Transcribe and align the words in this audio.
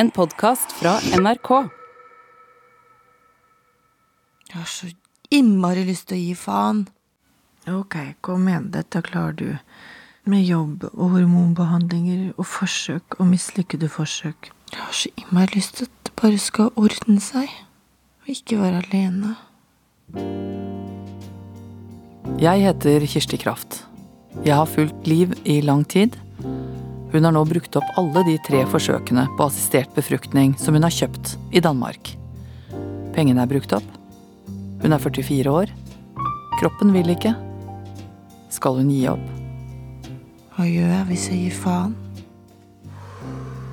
En 0.00 0.08
podkast 0.10 0.70
fra 0.72 0.94
NRK. 1.20 1.48
Jeg 4.48 4.54
har 4.54 4.68
så 4.72 4.86
innmari 5.28 5.82
lyst 5.84 6.06
til 6.08 6.16
å 6.16 6.20
gi 6.22 6.36
faen. 6.40 6.78
Ok, 7.68 7.96
kom 8.24 8.46
igjen, 8.48 8.70
dette 8.72 9.02
klarer 9.04 9.36
du. 9.36 9.50
Med 10.24 10.46
jobb 10.48 10.86
og 10.94 11.18
hormonbehandlinger 11.18 12.30
og 12.30 12.48
forsøk 12.48 13.18
og 13.18 13.28
mislykkede 13.34 13.90
forsøk. 13.92 14.48
Jeg 14.72 14.80
har 14.80 14.96
så 15.02 15.12
innmari 15.20 15.60
lyst 15.60 15.76
til 15.76 15.90
at 15.90 16.00
det 16.08 16.16
bare 16.22 16.40
skal 16.46 16.72
ordne 16.80 17.20
seg. 17.20 17.52
Og 18.24 18.32
ikke 18.38 18.62
være 18.62 18.80
alene. 18.86 19.34
Jeg 22.40 22.64
heter 22.70 23.04
Kirsti 23.04 23.42
Kraft. 23.44 23.82
Jeg 24.48 24.56
har 24.56 24.64
fulgt 24.64 25.12
Liv 25.12 25.36
i 25.44 25.60
lang 25.60 25.84
tid. 25.84 26.16
Hun 27.12 27.24
har 27.24 27.32
nå 27.34 27.44
brukt 27.44 27.76
opp 27.76 27.96
alle 27.98 28.22
de 28.22 28.36
tre 28.46 28.60
forsøkene 28.70 29.24
på 29.34 29.46
assistert 29.50 29.90
befruktning 29.96 30.52
som 30.58 30.76
hun 30.76 30.86
har 30.86 30.94
kjøpt 30.94 31.32
i 31.50 31.62
Danmark. 31.62 32.12
Pengene 33.16 33.42
er 33.42 33.50
brukt 33.50 33.72
opp. 33.74 33.88
Hun 34.82 34.94
er 34.94 35.02
44 35.02 35.50
år. 35.50 35.72
Kroppen 36.60 36.94
vil 36.94 37.10
ikke. 37.10 37.34
Skal 38.54 38.78
hun 38.78 38.92
gi 38.94 39.02
opp? 39.10 39.26
Hva 40.54 40.68
gjør 40.68 40.94
jeg 40.94 41.08
hvis 41.10 41.26
jeg 41.32 41.42
gir 41.42 41.58
faen? 41.58 41.98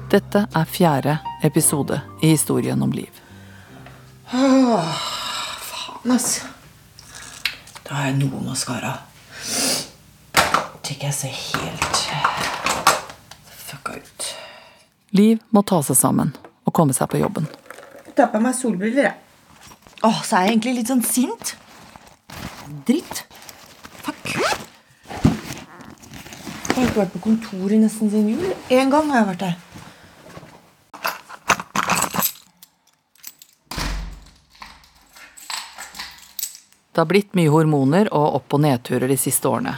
Dette 0.09 0.45
er 0.55 0.69
fjerde 0.71 1.17
episode 1.45 2.01
i 2.23 2.33
historien 2.33 2.81
om 2.81 2.93
Liv. 2.95 3.21
Faen, 4.31 6.09
altså. 6.09 6.49
Da 7.85 7.99
har 7.99 8.09
jeg 8.09 8.17
noe 8.23 8.41
maskara. 8.49 8.97
Tenker 10.81 11.11
jeg 11.11 11.19
ser 11.21 11.35
helt. 11.37 12.56
Liv 15.17 15.39
må 15.55 15.63
ta 15.65 15.79
seg 15.85 15.97
sammen 15.97 16.33
og 16.67 16.73
komme 16.75 16.93
seg 16.93 17.09
på 17.09 17.21
jobben. 17.21 17.47
Ta 18.17 18.27
på 18.29 18.41
meg 18.43 18.53
solbriller, 18.57 19.09
jeg. 19.09 19.15
Åh, 20.05 20.19
så 20.21 20.37
er 20.37 20.45
jeg 20.45 20.57
egentlig 20.57 20.73
litt 20.77 20.91
sånn 20.91 21.05
sint. 21.05 21.55
Dritt. 22.85 23.23
Fuck. 24.03 24.33
Jeg 26.67 26.75
har 26.75 26.83
ikke 26.83 26.99
vært 26.99 27.15
på 27.15 27.23
kontoret 27.23 27.79
nesten 27.81 28.11
siden 28.11 28.35
jul. 28.35 28.51
En 28.77 28.91
gang 28.93 29.09
har 29.09 29.23
jeg 29.23 29.29
vært 29.31 29.45
der. 29.47 29.55
Det 36.91 37.01
har 37.01 37.09
blitt 37.09 37.33
mye 37.37 37.53
hormoner 37.53 38.09
og 38.09 38.39
opp- 38.41 38.57
og 38.57 38.61
nedturer 38.65 39.09
de 39.09 39.17
siste 39.21 39.49
årene. 39.49 39.75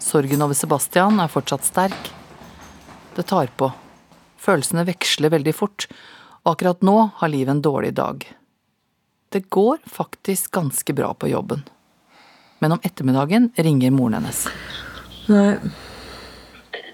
Sorgen 0.00 0.44
over 0.44 0.56
Sebastian 0.56 1.20
er 1.20 1.32
fortsatt 1.32 1.64
sterk. 1.68 2.12
Det 3.16 3.24
tar 3.28 3.52
på. 3.56 3.68
Følelsene 4.42 4.86
veksler 4.88 5.32
veldig 5.32 5.54
fort, 5.54 5.86
og 6.42 6.56
akkurat 6.56 6.82
nå 6.82 6.96
har 7.20 7.30
Liv 7.30 7.50
en 7.52 7.62
dårlig 7.62 7.94
dag. 7.98 8.26
Det 9.32 9.46
går 9.48 9.78
faktisk 9.86 10.50
ganske 10.52 10.92
bra 10.92 11.12
på 11.14 11.30
jobben. 11.30 11.62
Men 12.58 12.76
om 12.76 12.82
ettermiddagen 12.84 13.48
ringer 13.56 13.94
moren 13.94 14.18
hennes. 14.20 14.44
Nei, 15.30 15.56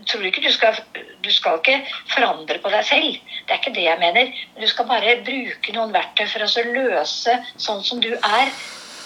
tror 0.09 0.25
ikke 0.29 0.45
du 0.45 0.51
skal 0.53 0.77
Du 1.25 1.31
skal 1.35 1.59
ikke 1.59 1.81
forandre 2.13 2.61
på 2.63 2.71
deg 2.73 2.85
selv. 2.87 3.17
Det 3.45 3.55
er 3.55 3.59
ikke 3.61 3.75
det 3.77 3.85
jeg 3.85 4.01
mener. 4.01 4.31
Du 4.57 4.67
skal 4.71 4.87
bare 4.89 5.17
bruke 5.27 5.75
noen 5.75 5.91
verktøy 5.93 6.29
for 6.31 6.45
å 6.45 6.49
så 6.49 6.63
løse 6.65 7.35
sånn 7.61 7.83
som 7.85 8.01
du 8.01 8.13
er, 8.15 8.53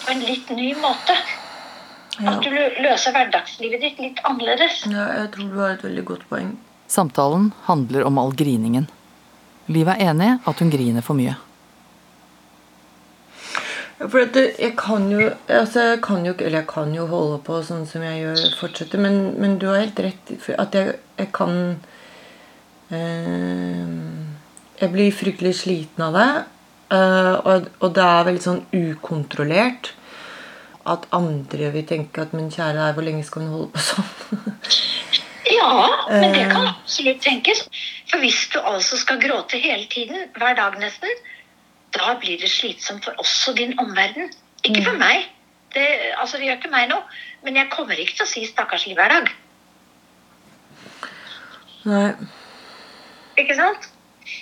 på 0.03 0.13
en 0.13 0.21
litt 0.23 0.51
ny 0.53 0.69
måte. 0.79 1.15
Ja. 2.19 2.35
At 2.35 2.45
du 2.45 2.53
løser 2.53 3.15
hverdagslivet 3.15 3.81
ditt 3.81 3.99
litt 3.99 4.21
annerledes. 4.29 4.83
ja, 4.93 5.07
jeg 5.23 5.33
tror 5.33 5.49
du 5.49 5.57
har 5.59 5.73
et 5.73 5.83
veldig 5.87 6.05
godt 6.11 6.27
poeng. 6.29 6.53
Samtalen 6.93 7.49
handler 7.65 8.05
om 8.05 8.19
all 8.21 8.35
griningen. 8.37 8.85
Liv 9.73 9.87
er 9.89 10.03
enig 10.11 10.35
at 10.45 10.59
hun 10.61 10.69
griner 10.69 11.01
for 11.01 11.17
mye. 11.17 11.33
For 14.03 14.35
jeg 14.35 14.73
kan 14.75 15.05
jo 15.11 15.29
altså 15.47 15.85
jeg 15.93 16.01
kan 16.03 16.25
jo 16.27 16.33
jeg 16.37 16.65
kan 16.67 16.91
jo 16.93 17.05
holde 17.07 17.39
på 17.45 17.61
sånn 17.63 17.85
som 17.87 18.03
jeg 18.03 18.19
gjør, 18.19 18.41
fortsette, 18.59 18.99
men, 18.99 19.33
men 19.39 19.55
du 19.61 19.69
har 19.69 19.79
helt 19.79 20.01
rett 20.03 20.33
at 20.59 20.75
jeg, 20.75 20.97
jeg 21.17 21.29
kan 21.35 21.53
eh, 22.91 23.93
Jeg 24.81 24.91
blir 24.91 25.15
fryktelig 25.15 25.55
sliten 25.61 26.03
av 26.03 26.17
det. 26.19 26.29
eh, 26.97 27.33
og, 27.39 27.69
og 27.79 27.93
det 27.95 28.03
er 28.03 28.29
veldig 28.29 28.43
sånn 28.43 28.63
ukontrollert. 28.75 29.93
At 30.83 31.07
andre 31.15 31.71
vil 31.71 31.87
tenke 31.87 32.25
at 32.25 32.33
Men 32.35 32.51
kjære 32.51 32.75
deg, 32.81 32.95
hvor 32.97 33.07
lenge 33.07 33.23
skal 33.23 33.45
hun 33.45 33.55
holde 33.55 33.71
på 33.71 33.85
sånn? 33.87 35.22
Ja, 35.51 36.07
men 36.09 36.33
det 36.33 36.45
kan 36.51 36.67
absolutt 36.67 37.21
tenkes. 37.21 37.65
For 38.11 38.23
hvis 38.23 38.47
du 38.53 38.59
altså 38.59 38.97
skal 38.97 39.21
gråte 39.21 39.59
hele 39.59 39.85
tiden, 39.91 40.29
hver 40.37 40.55
dag 40.55 40.77
nesten, 40.79 41.09
da 41.93 42.15
blir 42.19 42.39
det 42.41 42.51
slitsomt 42.51 43.05
for 43.05 43.19
oss 43.21 43.47
og 43.49 43.57
din 43.57 43.75
omverden. 43.79 44.31
Ikke 44.63 44.83
for 44.85 44.97
meg. 44.97 45.27
Det, 45.73 45.87
altså, 46.17 46.37
det 46.37 46.47
gjør 46.47 46.59
ikke 46.61 46.71
meg 46.73 46.87
noe. 46.89 47.03
Men 47.43 47.57
jeg 47.59 47.71
kommer 47.73 47.99
ikke 47.99 48.15
til 48.15 48.25
å 48.25 48.29
si 48.29 48.45
'stakkars 48.45 48.87
liv' 48.87 48.99
hver 48.99 49.09
dag. 49.09 49.33
Nei. 51.83 52.13
Ikke 53.37 53.55
sant? 53.55 53.89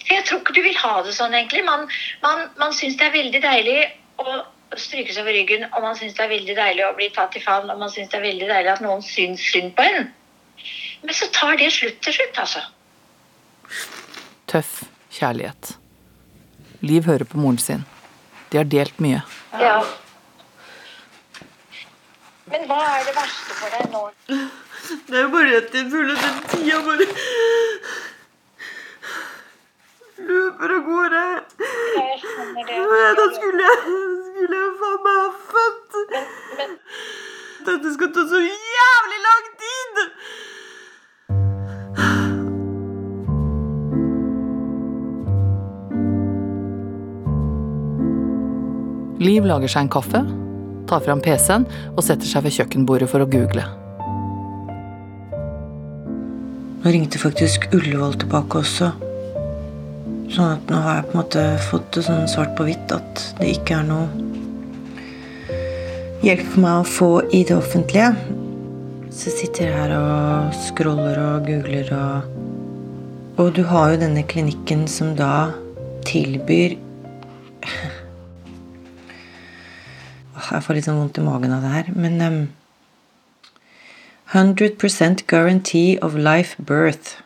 Jeg 0.10 0.26
tror 0.26 0.40
ikke 0.40 0.54
du 0.54 0.62
vil 0.62 0.78
ha 0.78 1.02
det 1.06 1.14
sånn, 1.16 1.34
egentlig. 1.34 1.64
Man, 1.66 1.88
man, 2.22 2.50
man 2.60 2.74
syns 2.78 3.00
det 3.00 3.08
er 3.08 3.16
veldig 3.16 3.42
deilig 3.42 3.78
å 4.22 4.42
stryke 4.78 5.14
seg 5.14 5.24
over 5.26 5.36
ryggen, 5.36 5.66
og 5.72 5.82
man 5.84 5.98
syns 6.00 6.14
det 6.16 6.26
er 6.26 6.34
veldig 6.36 6.56
deilig 6.56 6.86
å 6.86 6.96
bli 6.96 7.10
tatt 7.16 7.36
i 7.36 7.44
favn, 7.44 7.72
og 7.72 7.80
man 7.80 7.92
syns 7.92 8.12
det 8.12 8.20
er 8.20 8.28
veldig 8.28 8.50
deilig 8.52 8.72
at 8.76 8.84
noen 8.86 9.02
syns 9.06 9.44
synd 9.52 9.74
på 9.76 9.88
en. 9.88 10.12
Men 11.04 11.14
så 11.18 11.28
tar 11.34 11.58
det 11.58 11.72
slutt 11.74 12.02
til 12.06 12.14
slutt, 12.14 12.38
altså. 12.44 12.62
Tøff 14.52 14.84
kjærlighet. 15.12 15.76
Liv 16.82 17.06
hører 17.06 17.26
på 17.30 17.38
moren 17.42 17.58
sin. 17.62 17.84
De 18.52 18.58
har 18.60 18.68
delt 18.70 19.00
mye. 19.04 19.22
Ja. 19.62 19.80
Men 22.52 22.66
hva 22.68 22.80
er 22.98 23.06
det 23.08 23.16
verste 23.16 23.56
for 23.60 23.78
deg 23.78 23.92
nå? 23.94 24.04
Det 25.08 25.16
er 25.16 25.22
jo 25.22 25.30
bare 25.32 25.60
at 25.62 25.76
jeg 25.78 25.86
føler 25.92 26.18
at 26.18 26.24
den 26.26 26.40
tida 26.52 26.80
bare 26.84 27.06
løper 30.26 30.74
av 30.76 30.82
gårde. 30.88 31.22
Jeg 31.62 32.18
skjønner 32.24 32.68
det. 32.72 32.80
Da 33.20 33.28
skulle 33.38 33.68
jeg, 33.68 33.78
skulle 34.26 34.60
jeg 34.64 34.74
faen 34.82 35.06
meg 35.06 35.20
ha 35.22 35.30
født. 35.54 36.00
Men, 36.12 36.28
men 36.58 36.76
Dette 37.70 37.94
skal 37.96 38.12
ta 38.18 38.26
så 38.34 38.42
Liv 49.22 49.46
lager 49.46 49.70
seg 49.70 49.86
en 49.86 49.92
kaffe, 49.94 50.20
tar 50.90 51.04
fram 51.06 51.20
PC-en 51.22 51.68
og 51.94 52.02
setter 52.02 52.26
seg 52.26 52.42
ved 52.48 52.56
kjøkkenbordet 52.56 53.09
for 53.12 53.22
å 53.22 53.30
google. 53.30 53.68
Nå 56.82 56.90
ringte 56.90 57.22
faktisk 57.22 57.68
Ullevål 57.78 58.18
tilbake 58.24 58.64
også. 58.64 58.90
Sånn 60.34 60.56
at 60.56 60.74
nå 60.74 60.82
har 60.82 60.98
jeg 60.98 61.06
på 61.06 61.14
en 61.14 61.20
måte 61.20 61.46
fått 61.68 61.88
det 61.94 62.06
sånn 62.08 62.26
svart 62.32 62.56
på 62.58 62.66
hvitt 62.66 62.96
at 62.96 63.24
det 63.38 63.52
ikke 63.59 63.78
er 63.78 63.86
noe 63.92 64.09
hjelp 66.26 66.46
for 66.56 66.66
meg 66.66 66.82
å 66.82 66.92
få 66.98 67.14
i 67.30 67.44
det 67.46 67.62
offentlige. 67.62 68.16
Så 69.14 69.30
jeg 69.30 69.38
sitter 69.38 69.74
her 69.76 69.94
og 70.02 70.62
scroller 70.66 71.22
og 71.22 71.50
googler 71.50 71.98
og 71.98 72.38
Og 73.42 73.53
du 73.56 73.62
har 73.66 73.94
jo 73.94 74.02
denne 74.02 74.22
klinikken 74.28 74.88
som 74.92 75.14
da 75.18 75.52
tilbyr 76.06 76.76
Jeg 80.52 80.66
får 80.66 80.78
litt 80.78 80.88
sånn 80.90 81.00
vondt 81.00 81.20
i 81.22 81.24
magen 81.24 81.54
av 81.56 81.64
det 81.64 81.72
her, 81.72 81.92
men 81.96 82.22
um, 82.22 82.40
100% 84.36 85.26
guarantee 85.28 85.98
of 86.00 86.16
life 86.16 86.56
birth. 86.60 87.22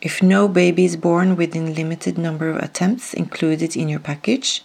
If 0.00 0.22
no 0.22 0.48
baby 0.48 0.84
is 0.84 0.96
born 0.96 1.36
within 1.36 1.74
limited 1.74 2.18
number 2.18 2.50
of 2.50 2.62
attempts 2.62 3.14
included 3.14 3.76
in 3.76 3.88
your 3.88 4.00
package, 4.00 4.62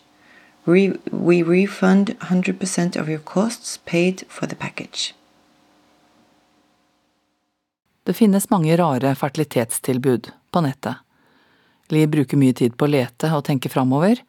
we, 0.65 0.93
refund 1.11 2.17
100% 2.19 2.95
of 2.95 3.09
your 3.09 3.19
costs 3.19 3.79
paid 3.85 4.23
for 4.27 4.47
the 4.47 4.55
package. 4.55 5.13
Det 8.03 8.13
finnes 8.13 8.49
mange 8.49 8.77
rare 8.77 9.15
fertilitetstilbud 9.15 10.31
på 10.51 10.61
nettet. 10.61 10.95
Liv 11.89 12.09
bruker 12.09 12.37
mye 12.37 12.53
tid 12.53 12.77
på 12.77 12.85
å 12.85 12.91
lete 12.91 13.29
og 13.33 13.45
tenke 13.45 13.69
framover, 13.69 14.21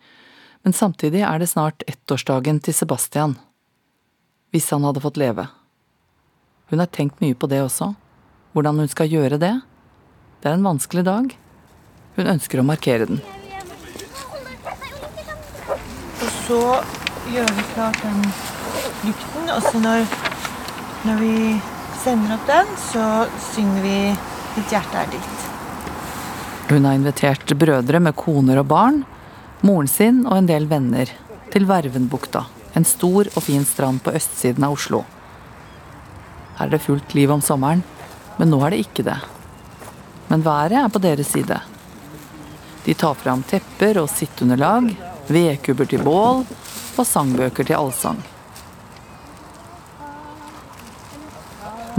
men 0.63 0.77
samtidig 0.77 1.23
er 1.25 1.41
det 1.41 1.49
snart 1.49 1.85
ettårsdagen 1.89 2.61
til 2.61 2.77
Sebastian. 2.77 3.37
Hvis 4.53 4.69
han 4.75 4.85
hadde 4.85 5.01
fått 5.01 5.21
leve. 5.21 5.47
Hun 6.71 6.83
har 6.83 6.91
tenkt 6.93 7.21
mye 7.23 7.35
på 7.35 7.49
det 7.51 7.63
også. 7.65 7.95
Hvordan 8.53 8.83
hun 8.83 8.91
skal 8.91 9.09
gjøre 9.09 9.39
det. 9.41 9.55
Det 10.43 10.51
er 10.51 10.59
en 10.59 10.67
vanskelig 10.67 11.05
dag. 11.07 11.33
Hun 12.19 12.33
ønsker 12.35 12.61
å 12.61 12.67
markere 12.67 13.07
den. 13.09 13.23
Og 16.21 16.31
så 16.45 16.61
gjør 17.31 17.53
vi 17.57 17.67
klart 17.73 18.01
den 18.03 18.21
lukten, 19.07 19.51
og 19.55 19.63
så 19.65 19.81
når, 19.81 20.05
når 21.07 21.23
vi 21.23 21.35
sender 22.03 22.35
opp 22.37 22.51
den, 22.51 22.75
så 22.91 23.07
synger 23.53 23.87
vi 23.87 23.97
'Ditt 24.51 24.73
hjerte 24.75 24.99
er 24.99 25.13
ditt'. 25.13 25.47
Hun 26.71 26.85
har 26.85 26.95
invitert 26.99 27.53
brødre 27.59 28.01
med 28.03 28.17
koner 28.19 28.59
og 28.59 28.67
barn, 28.67 29.05
moren 29.67 29.89
sin 29.89 30.23
og 30.27 30.39
en 30.39 30.49
del 30.49 30.67
venner 30.71 31.11
til 31.53 31.67
Vervenbukta, 31.69 32.45
en 32.79 32.87
stor 32.87 33.29
og 33.35 33.43
fin 33.45 33.65
strand 33.67 34.03
på 34.05 34.15
østsiden 34.17 34.65
av 34.65 34.77
Oslo. 34.77 35.03
Her 36.59 36.69
er 36.69 36.75
det 36.75 36.83
fullt 36.85 37.15
liv 37.17 37.33
om 37.33 37.43
sommeren, 37.45 37.83
men 38.39 38.53
nå 38.53 38.61
er 38.65 38.75
det 38.75 38.83
ikke 38.85 39.05
det. 39.07 39.19
Men 40.29 40.45
været 40.47 40.79
er 40.79 40.93
på 40.93 41.03
deres 41.03 41.33
side. 41.35 41.59
De 42.85 42.95
tar 42.95 43.17
fram 43.21 43.43
tepper 43.43 43.99
og 44.01 44.11
sitteunderlag, 44.13 44.93
vedkubber 45.29 45.89
til 45.91 46.05
bål 46.05 46.45
og 46.45 47.07
sangbøker 47.07 47.67
til 47.67 47.79
allsang. 47.79 48.21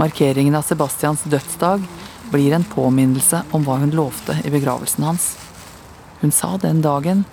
Markeringen 0.00 0.56
av 0.58 0.64
Sebastians 0.66 1.22
dødsdag 1.28 1.84
blir 2.32 2.56
en 2.56 2.64
påminnelse 2.64 3.42
om 3.52 3.62
hva 3.66 3.76
hun 3.82 3.92
lovte 3.94 4.38
i 4.42 4.50
begravelsen 4.50 5.04
hans. 5.04 5.28
Hun 6.22 6.32
sa 6.34 6.56
den 6.62 6.80
dagen 6.82 7.26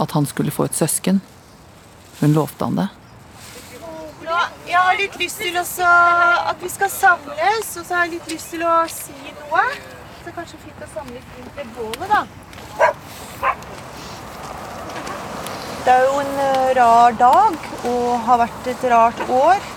at 0.00 0.10
han 0.16 0.26
skulle 0.26 0.54
få 0.54 0.64
et 0.68 0.76
søsken. 0.76 1.20
Hun 2.20 2.32
lovte 2.36 2.64
han 2.64 2.78
det. 2.78 2.88
Jeg 4.72 4.78
har 4.80 4.96
litt 4.96 5.16
lyst 5.20 5.42
til 5.42 5.56
også 5.58 5.88
at 6.48 6.62
vi 6.62 6.68
skal 6.72 6.88
samles, 6.88 7.74
og 7.76 7.84
så 7.84 7.94
har 7.94 8.06
jeg 8.06 8.14
litt 8.14 8.30
lyst 8.32 8.54
til 8.54 8.62
å 8.64 8.76
si 8.88 9.12
noe. 9.12 9.64
Så 9.74 10.24
det 10.24 10.30
er 10.30 10.36
kanskje 10.38 10.60
fint 10.62 10.80
å 10.80 10.88
samles 10.94 11.26
rundt 11.36 11.58
det 11.58 11.66
bålet, 11.76 12.08
da. 12.08 12.22
Det 15.82 15.92
er 15.92 16.04
jo 16.06 16.18
en 16.22 16.34
eh, 16.46 16.72
rar 16.78 17.16
dag 17.18 17.56
og 17.90 18.08
har 18.28 18.42
vært 18.44 18.68
et 18.70 18.84
rart 18.92 19.22
år. 19.28 19.70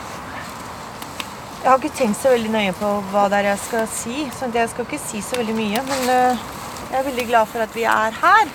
Jeg 1.63 1.71
har 1.71 1.79
ikke 1.81 1.97
tenkt 1.97 2.21
så 2.21 2.31
veldig 2.31 2.51
nøye 2.53 2.75
på 2.77 2.91
hva 3.09 3.25
det 3.33 3.39
er 3.41 3.49
jeg 3.49 3.63
skal 3.63 3.87
si, 3.89 4.27
så 4.37 4.51
jeg 4.53 4.69
skal 4.69 4.85
ikke 4.85 5.01
si 5.01 5.23
så 5.25 5.41
veldig 5.41 5.55
mye. 5.57 5.81
Men 5.89 6.11
eh, 6.13 6.45
jeg 6.91 6.99
er 7.01 7.09
veldig 7.09 7.25
glad 7.33 7.49
for 7.49 7.65
at 7.65 7.73
vi 7.75 7.87
er 7.89 8.21
her. 8.21 8.53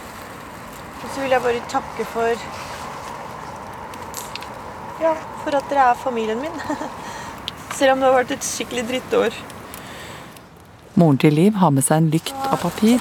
Og 1.00 1.08
så 1.14 1.22
vil 1.22 1.32
jeg 1.34 1.42
bare 1.44 1.62
takke 1.72 2.06
for 2.12 2.48
ja, 5.00 5.14
for 5.42 5.56
at 5.56 5.70
dere 5.70 5.86
er 5.92 6.00
familien 6.00 6.40
min. 6.42 6.58
Selv 7.78 7.94
om 7.94 8.02
det 8.02 8.10
har 8.10 8.18
vært 8.18 8.34
et 8.36 8.44
skikkelig 8.44 8.84
drittår. 8.90 9.38
Moren 11.00 11.20
til 11.22 11.32
Liv 11.32 11.56
har 11.56 11.72
med 11.72 11.86
seg 11.86 12.02
en 12.02 12.10
lykt 12.12 12.34
av 12.50 12.60
papir. 12.60 13.00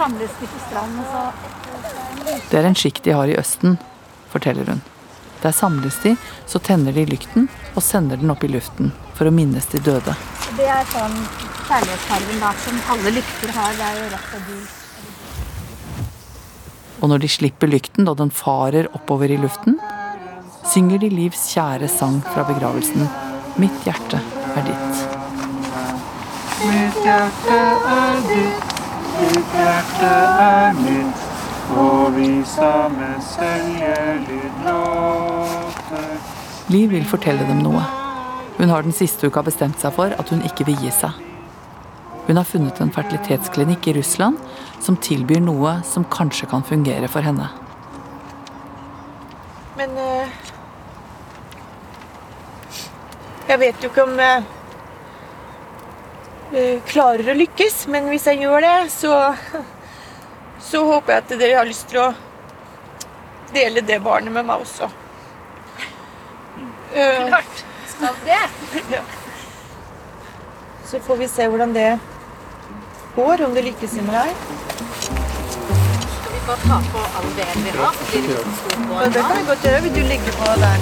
Det 2.49 2.61
er 2.61 2.69
en 2.69 2.77
skikk 2.77 3.03
de 3.03 3.17
har 3.17 3.27
i 3.27 3.35
Østen, 3.39 3.75
forteller 4.31 4.71
hun. 4.71 4.81
Der 5.41 5.51
samles 5.55 5.99
de, 6.03 6.15
så 6.47 6.59
tenner 6.63 6.95
de 6.95 7.05
lykten 7.09 7.47
og 7.75 7.83
sender 7.83 8.19
den 8.19 8.31
opp 8.31 8.43
i 8.43 8.51
luften 8.51 8.93
for 9.17 9.27
å 9.27 9.35
minnes 9.35 9.67
de 9.71 9.81
døde. 9.83 10.15
Det 10.55 10.67
er 10.67 10.87
sånn 10.91 11.15
kjærlighetsfargen 11.67 12.43
da, 12.43 12.51
som 12.65 12.83
alle 12.95 13.15
lykter 13.19 13.55
har. 13.55 13.75
Det 13.79 13.87
er 13.87 14.03
jo 14.03 14.11
rett 14.15 14.35
og 14.35 14.51
gul. 14.51 14.67
Og 16.99 17.07
når 17.11 17.23
de 17.23 17.29
slipper 17.31 17.69
lykten 17.71 18.07
da 18.07 18.13
den 18.17 18.31
farer 18.33 18.89
oppover 18.97 19.31
i 19.31 19.39
luften, 19.39 19.77
synger 20.67 20.99
de 21.01 21.09
Livs 21.13 21.45
kjære 21.53 21.87
sang 21.87 22.19
fra 22.25 22.43
begravelsen 22.47 23.07
'Mitt 23.59 23.85
hjerte 23.87 24.19
er 24.55 24.63
ditt'. 24.67 24.99
Mitt 26.59 26.99
hjerte 27.03 27.59
er 27.95 28.19
ditt, 28.27 28.75
mitt 29.19 29.55
hjerte 29.55 30.11
er 30.43 30.73
mitt, 30.81 31.23
og 31.75 32.15
vi 32.15 32.27
sammen 32.45 33.15
seljelyd 33.21 34.59
låter. 34.65 36.11
Liv 36.67 36.91
vil 36.91 37.05
fortelle 37.05 37.47
dem 37.47 37.63
noe. 37.63 37.83
Hun 38.57 38.69
har 38.69 38.83
den 38.83 38.91
siste 38.91 39.27
uka 39.27 39.41
bestemt 39.41 39.79
seg 39.79 39.95
for 39.95 40.11
at 40.19 40.29
hun 40.29 40.43
ikke 40.43 40.67
vil 40.67 40.77
gi 40.83 40.91
seg. 40.91 41.28
Hun 42.29 42.37
har 42.37 42.45
funnet 42.45 42.77
en 42.77 42.91
fertilitetsklinikk 42.93 43.87
i 43.89 43.93
Russland 43.95 44.37
som 44.85 44.93
tilbyr 45.01 45.39
noe 45.41 45.71
som 45.81 46.03
kanskje 46.13 46.45
kan 46.51 46.61
fungere 46.61 47.07
for 47.09 47.25
henne. 47.25 47.47
Men 49.79 49.95
eh, 49.97 50.35
Jeg 53.49 53.57
vet 53.63 53.81
jo 53.81 53.89
ikke 53.89 54.05
om 54.05 54.13
jeg 54.21 54.43
eh, 56.53 56.75
klarer 56.91 57.31
å 57.33 57.35
lykkes, 57.39 57.79
men 57.89 58.11
hvis 58.13 58.29
jeg 58.29 58.43
gjør 58.43 58.61
det, 58.61 58.75
så 58.93 59.15
Så 60.69 60.83
håper 60.85 61.15
jeg 61.15 61.23
at 61.23 61.33
dere 61.41 61.57
har 61.57 61.65
lyst 61.65 61.89
til 61.89 62.03
å 62.03 62.11
dele 63.55 63.81
det 63.81 63.97
barnet 64.05 64.35
med 64.35 64.45
meg 64.45 64.61
også. 64.67 64.91
Klart 66.93 67.65
skal 67.89 68.21
det. 68.27 68.37
ja. 68.93 69.01
Så 70.85 71.01
får 71.01 71.21
vi 71.23 71.31
se 71.31 71.49
hvordan 71.49 71.73
det 71.73 71.87
går, 73.19 73.45
om 73.47 73.53
det 73.57 73.65
lykkes 73.69 73.93
med 74.01 74.15
deg. 74.15 74.31
Bare 76.49 76.63
ta 76.65 76.77
på 76.89 77.01
all 77.19 77.27
veden 77.37 77.65
vi 77.67 77.71
har. 77.77 77.97
Blir 78.09 78.23
det 78.25 78.37
ikke 78.39 78.53
stor 78.57 78.79
på 78.89 78.95
Ja, 78.97 79.09
det 79.13 79.21
kan 79.27 79.35
vi 79.37 79.43
godt 79.51 79.65
gjøre. 79.67 79.81
Vil 79.85 79.93
du 79.93 80.01
legge 80.09 80.31
på 80.39 80.45
der? 80.63 80.79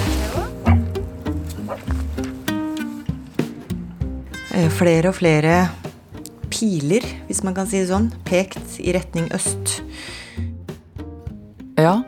Eh, 4.54 4.70
Flere 4.72 5.10
og 5.12 5.16
flere 5.18 5.56
piler, 6.50 7.04
hvis 7.28 7.42
man 7.44 7.54
kan 7.54 7.68
si 7.68 7.78
det 7.82 7.90
sånn, 7.90 8.08
pekt 8.26 8.78
i 8.80 8.94
retning 8.96 9.28
øst. 9.36 9.82
Ja, 11.78 11.98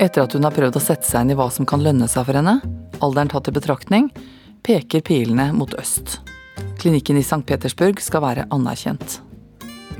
etter 0.00 0.22
at 0.24 0.32
hun 0.36 0.46
har 0.46 0.54
prøvd 0.54 0.78
å 0.78 0.82
sette 0.84 1.04
seg 1.08 1.26
inn 1.26 1.34
i 1.34 1.36
hva 1.40 1.50
som 1.52 1.66
kan 1.68 1.82
lønne 1.84 2.06
seg 2.08 2.24
for 2.28 2.38
henne, 2.38 2.60
alderen 3.02 3.28
tatt 3.32 3.50
i 3.50 3.56
betraktning, 3.56 4.06
peker 4.64 5.02
pilene 5.04 5.50
mot 5.56 5.74
øst. 5.76 6.20
Klinikken 6.80 7.18
i 7.20 7.24
St. 7.26 7.42
Petersburg 7.44 8.00
skal 8.00 8.22
være 8.24 8.46
anerkjent. 8.54 9.18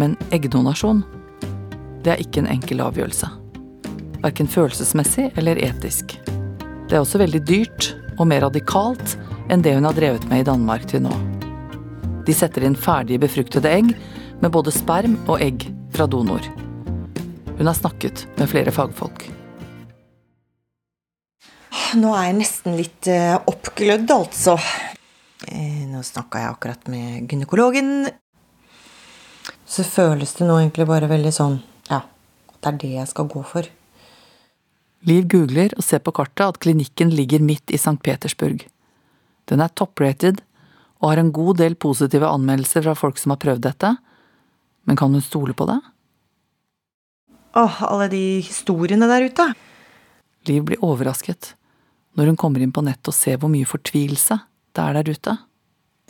Men 0.00 0.16
eggdonasjon, 0.32 1.02
det 2.00 2.14
er 2.14 2.22
ikke 2.22 2.40
en 2.40 2.48
enkel 2.48 2.80
avgjørelse. 2.80 3.28
Verken 4.22 4.48
følelsesmessig 4.48 5.26
eller 5.40 5.60
etisk. 5.60 6.14
Det 6.88 6.96
er 6.96 7.02
også 7.02 7.20
veldig 7.20 7.40
dyrt 7.44 7.90
og 8.16 8.28
mer 8.30 8.46
radikalt 8.46 9.16
enn 9.52 9.64
det 9.64 9.74
hun 9.76 9.88
har 9.88 9.96
drevet 9.96 10.24
med 10.30 10.42
i 10.42 10.46
Danmark 10.48 10.86
til 10.88 11.04
nå. 11.04 11.12
De 12.24 12.36
setter 12.36 12.64
inn 12.64 12.78
ferdig 12.78 13.18
befruktede 13.20 13.72
egg 13.72 13.92
med 14.40 14.52
både 14.54 14.72
sperm 14.72 15.18
og 15.26 15.40
egg 15.44 15.66
fra 15.92 16.06
donor. 16.08 16.44
Hun 17.58 17.68
har 17.68 17.76
snakket 17.76 18.24
med 18.38 18.48
flere 18.48 18.72
fagfolk. 18.72 19.26
Nå 22.00 22.14
er 22.14 22.30
jeg 22.30 22.38
nesten 22.38 22.76
litt 22.78 23.08
eh, 23.10 23.34
oppglødd, 23.50 24.12
altså. 24.14 24.56
Eh, 25.50 25.84
Nå 25.90 26.04
snakka 26.06 26.44
jeg 26.44 26.54
akkurat 26.54 26.90
med 26.92 27.26
gynekologen. 27.28 28.06
Så 29.70 29.84
føles 29.86 30.32
det 30.34 30.48
nå 30.48 30.56
egentlig 30.58 30.88
bare 30.90 31.10
veldig 31.10 31.30
sånn 31.34 31.60
Ja, 31.86 32.02
det 32.58 32.72
er 32.72 32.80
det 32.82 32.90
jeg 32.96 33.10
skal 33.12 33.28
gå 33.30 33.42
for. 33.46 33.68
Liv 35.06 35.28
googler 35.32 35.72
og 35.78 35.84
ser 35.86 36.02
på 36.04 36.12
kartet 36.16 36.42
at 36.44 36.58
klinikken 36.60 37.12
ligger 37.14 37.40
midt 37.40 37.70
i 37.72 37.78
St. 37.78 37.96
Petersburg. 38.02 38.66
Den 39.48 39.62
er 39.62 39.72
topprated 39.72 40.42
og 41.00 41.12
har 41.12 41.22
en 41.22 41.32
god 41.32 41.62
del 41.62 41.78
positive 41.80 42.28
anmeldelser 42.28 42.84
fra 42.84 42.96
folk 42.98 43.18
som 43.18 43.32
har 43.32 43.40
prøvd 43.40 43.62
dette. 43.64 43.94
Men 44.84 44.98
kan 45.00 45.14
hun 45.14 45.24
stole 45.24 45.54
på 45.56 45.64
det? 45.70 45.78
Åh, 47.56 47.80
alle 47.86 48.10
de 48.12 48.24
historiene 48.44 49.08
der 49.10 49.30
ute. 49.30 49.46
Liv 50.50 50.66
blir 50.66 50.84
overrasket 50.84 51.54
når 52.18 52.32
hun 52.32 52.38
kommer 52.38 52.62
inn 52.62 52.74
på 52.74 52.82
nettet 52.84 53.12
og 53.12 53.16
ser 53.16 53.38
hvor 53.40 53.52
mye 53.52 53.68
fortvilelse 53.68 54.36
det 54.74 54.82
er 54.82 54.98
der 54.98 55.14
ute. 55.14 55.36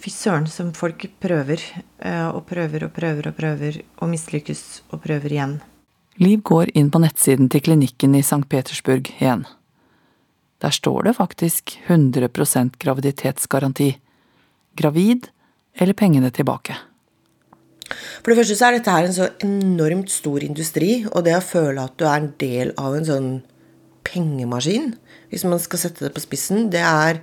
Fy 0.00 0.08
søren 0.08 0.46
som 0.48 0.70
folk 0.72 1.04
prøver 1.20 1.60
eh, 1.60 2.28
og 2.30 2.46
prøver 2.48 2.86
og 2.86 2.92
prøver 2.96 3.28
og 3.28 3.36
prøver 3.36 3.82
og 4.00 4.08
mislykkes 4.08 4.62
og 4.94 5.02
prøver 5.04 5.34
igjen. 5.34 5.58
Liv 6.20 6.40
går 6.44 6.72
inn 6.76 6.88
på 6.92 7.02
nettsiden 7.02 7.50
til 7.52 7.62
klinikken 7.64 8.16
i 8.16 8.22
St. 8.24 8.46
Petersburg 8.48 9.10
igjen. 9.18 9.44
Der 10.60 10.72
står 10.72 11.08
det 11.08 11.16
faktisk 11.16 11.76
100% 11.88 12.78
graviditetsgaranti. 12.80 13.90
Gravid 14.76 15.28
eller 15.76 15.96
pengene 15.96 16.32
tilbake. 16.32 16.76
For 17.90 18.32
det 18.32 18.38
første 18.40 18.56
så 18.56 18.68
er 18.68 18.78
dette 18.78 18.94
her 18.94 19.08
en 19.08 19.16
så 19.16 19.28
enormt 19.44 20.12
stor 20.12 20.44
industri, 20.46 21.02
og 21.10 21.24
det 21.26 21.34
å 21.36 21.44
føle 21.44 21.84
at 21.84 21.96
du 21.98 22.06
er 22.06 22.20
en 22.20 22.32
del 22.40 22.72
av 22.78 22.96
en 22.96 23.08
sånn 23.08 23.30
pengemaskin, 24.06 24.94
hvis 25.30 25.44
man 25.48 25.60
skal 25.62 25.82
sette 25.84 26.06
det 26.06 26.14
på 26.14 26.22
spissen, 26.22 26.68
det 26.72 26.84
er 26.84 27.20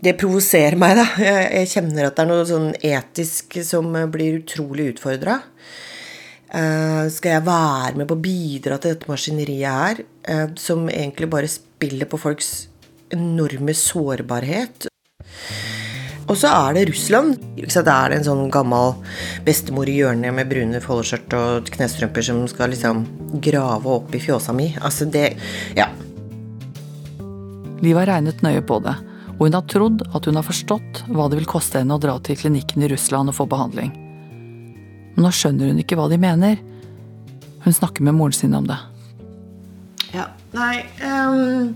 Det 0.00 0.14
provoserer 0.20 0.78
meg, 0.78 0.94
da. 0.98 1.06
Jeg, 1.18 1.46
jeg 1.56 1.70
kjenner 1.72 2.08
at 2.08 2.16
det 2.18 2.24
er 2.24 2.30
noe 2.30 2.46
sånn 2.46 2.68
etisk 2.86 3.58
som 3.66 3.90
blir 4.12 4.40
utrolig 4.42 4.92
utfordra. 4.94 5.40
skal 7.12 7.32
jeg 7.34 7.44
være 7.44 7.98
med 7.98 8.08
på 8.08 8.16
å 8.16 8.22
bidra 8.22 8.78
til 8.78 8.94
dette 8.94 9.10
maskineriet 9.10 9.68
her, 9.68 10.04
uh, 10.30 10.46
som 10.56 10.86
egentlig 10.88 11.28
bare 11.28 11.50
spiller 11.50 12.08
på 12.08 12.16
folks 12.16 12.68
enorme 13.12 13.74
sårbarhet? 13.74 14.88
Og 16.28 16.36
så 16.36 16.50
er 16.52 16.74
det 16.76 16.88
Russland. 16.90 17.38
Det? 17.56 17.80
Er 17.88 18.12
en 18.12 18.24
sånn 18.26 18.50
gammel 18.52 18.98
bestemor 19.46 19.88
i 19.88 19.96
hjørnet 19.96 20.34
med 20.36 20.50
brune 20.50 20.80
foldeskjørt 20.84 21.36
og 21.38 21.70
knestrømper 21.72 22.26
som 22.26 22.42
skal 22.50 22.74
liksom 22.74 23.06
grave 23.44 23.94
opp 23.94 24.12
i 24.12 24.20
fjåsa 24.20 24.52
mi. 24.56 24.74
Altså 24.76 25.08
det 25.08 25.32
Ja. 25.76 25.88
Liv 27.80 27.96
har 27.96 28.10
regnet 28.10 28.42
nøye 28.42 28.60
på 28.66 28.80
det, 28.82 28.96
og 29.38 29.46
hun 29.46 29.54
har 29.54 29.66
trodd 29.70 30.02
at 30.10 30.26
hun 30.26 30.38
har 30.38 30.46
forstått 30.46 31.04
hva 31.14 31.28
det 31.30 31.38
vil 31.38 31.48
koste 31.48 31.78
henne 31.78 31.94
å 31.94 32.02
dra 32.02 32.16
til 32.26 32.38
klinikken 32.38 32.82
i 32.82 32.90
Russland 32.90 33.30
og 33.30 33.38
få 33.38 33.46
behandling. 33.50 33.92
Men 35.14 35.26
nå 35.26 35.30
skjønner 35.34 35.70
hun 35.70 35.78
ikke 35.82 35.98
hva 35.98 36.08
de 36.10 36.18
mener. 36.18 36.58
Hun 37.62 37.74
snakker 37.74 38.02
med 38.06 38.16
moren 38.18 38.34
sin 38.34 38.56
om 38.58 38.66
det. 38.66 38.78
Ja, 40.14 40.30
nei 40.56 40.86
um, 41.04 41.74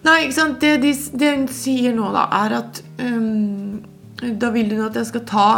Nei, 0.00 0.14
ikke 0.24 0.36
sant. 0.36 0.62
Det, 0.62 0.78
de, 0.80 0.94
det 1.20 1.30
hun 1.34 1.42
sier 1.52 1.92
nå, 1.92 2.06
da, 2.14 2.22
er 2.44 2.54
at 2.62 2.80
um, 3.02 3.82
Da 4.40 4.48
vil 4.54 4.70
hun 4.72 4.86
at 4.86 4.96
jeg 4.96 5.10
skal 5.10 5.26
ta 5.28 5.50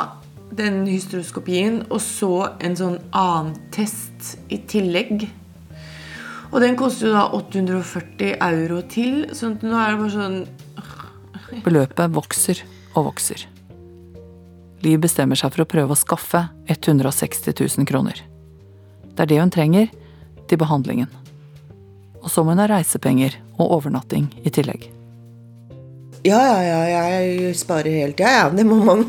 den 0.53 0.83
hysteroskopien 0.89 1.79
og 1.87 2.01
så 2.05 2.33
en 2.61 2.75
sånn 2.77 2.99
annen 3.17 3.55
test 3.73 4.35
i 4.53 4.59
tillegg. 4.69 5.29
Og 6.53 6.59
den 6.61 6.77
koster 6.77 7.09
jo 7.09 7.15
da 7.15 7.23
840 7.39 8.35
euro 8.45 8.83
til, 8.93 9.31
så 9.33 9.55
nå 9.55 9.73
er 9.73 9.95
det 9.95 10.03
bare 10.03 10.13
sånn 10.13 10.37
Beløpet 11.61 12.15
vokser 12.15 12.63
og 12.95 13.11
vokser. 13.11 13.45
Liv 14.83 14.99
bestemmer 15.03 15.39
seg 15.39 15.53
for 15.55 15.65
å 15.65 15.69
prøve 15.69 15.95
å 15.95 15.99
skaffe 15.99 16.47
160 16.73 17.53
000 17.53 17.87
kroner. 17.89 18.19
Det 19.13 19.27
er 19.27 19.31
det 19.31 19.43
hun 19.43 19.53
trenger 19.53 19.93
til 20.51 20.59
behandlingen. 20.59 21.13
Og 22.23 22.31
så 22.33 22.43
må 22.43 22.55
hun 22.55 22.63
ha 22.63 22.71
reisepenger 22.71 23.37
og 23.59 23.79
overnatting 23.79 24.31
i 24.43 24.51
tillegg. 24.55 24.89
Ja, 26.23 26.39
ja, 26.63 26.83
ja, 26.87 27.01
jeg 27.19 27.55
sparer 27.59 27.97
helt. 27.99 28.21
Ja, 28.23 28.31
ja, 28.31 28.51
det 28.55 28.63
må 28.67 28.77
man. 28.87 29.03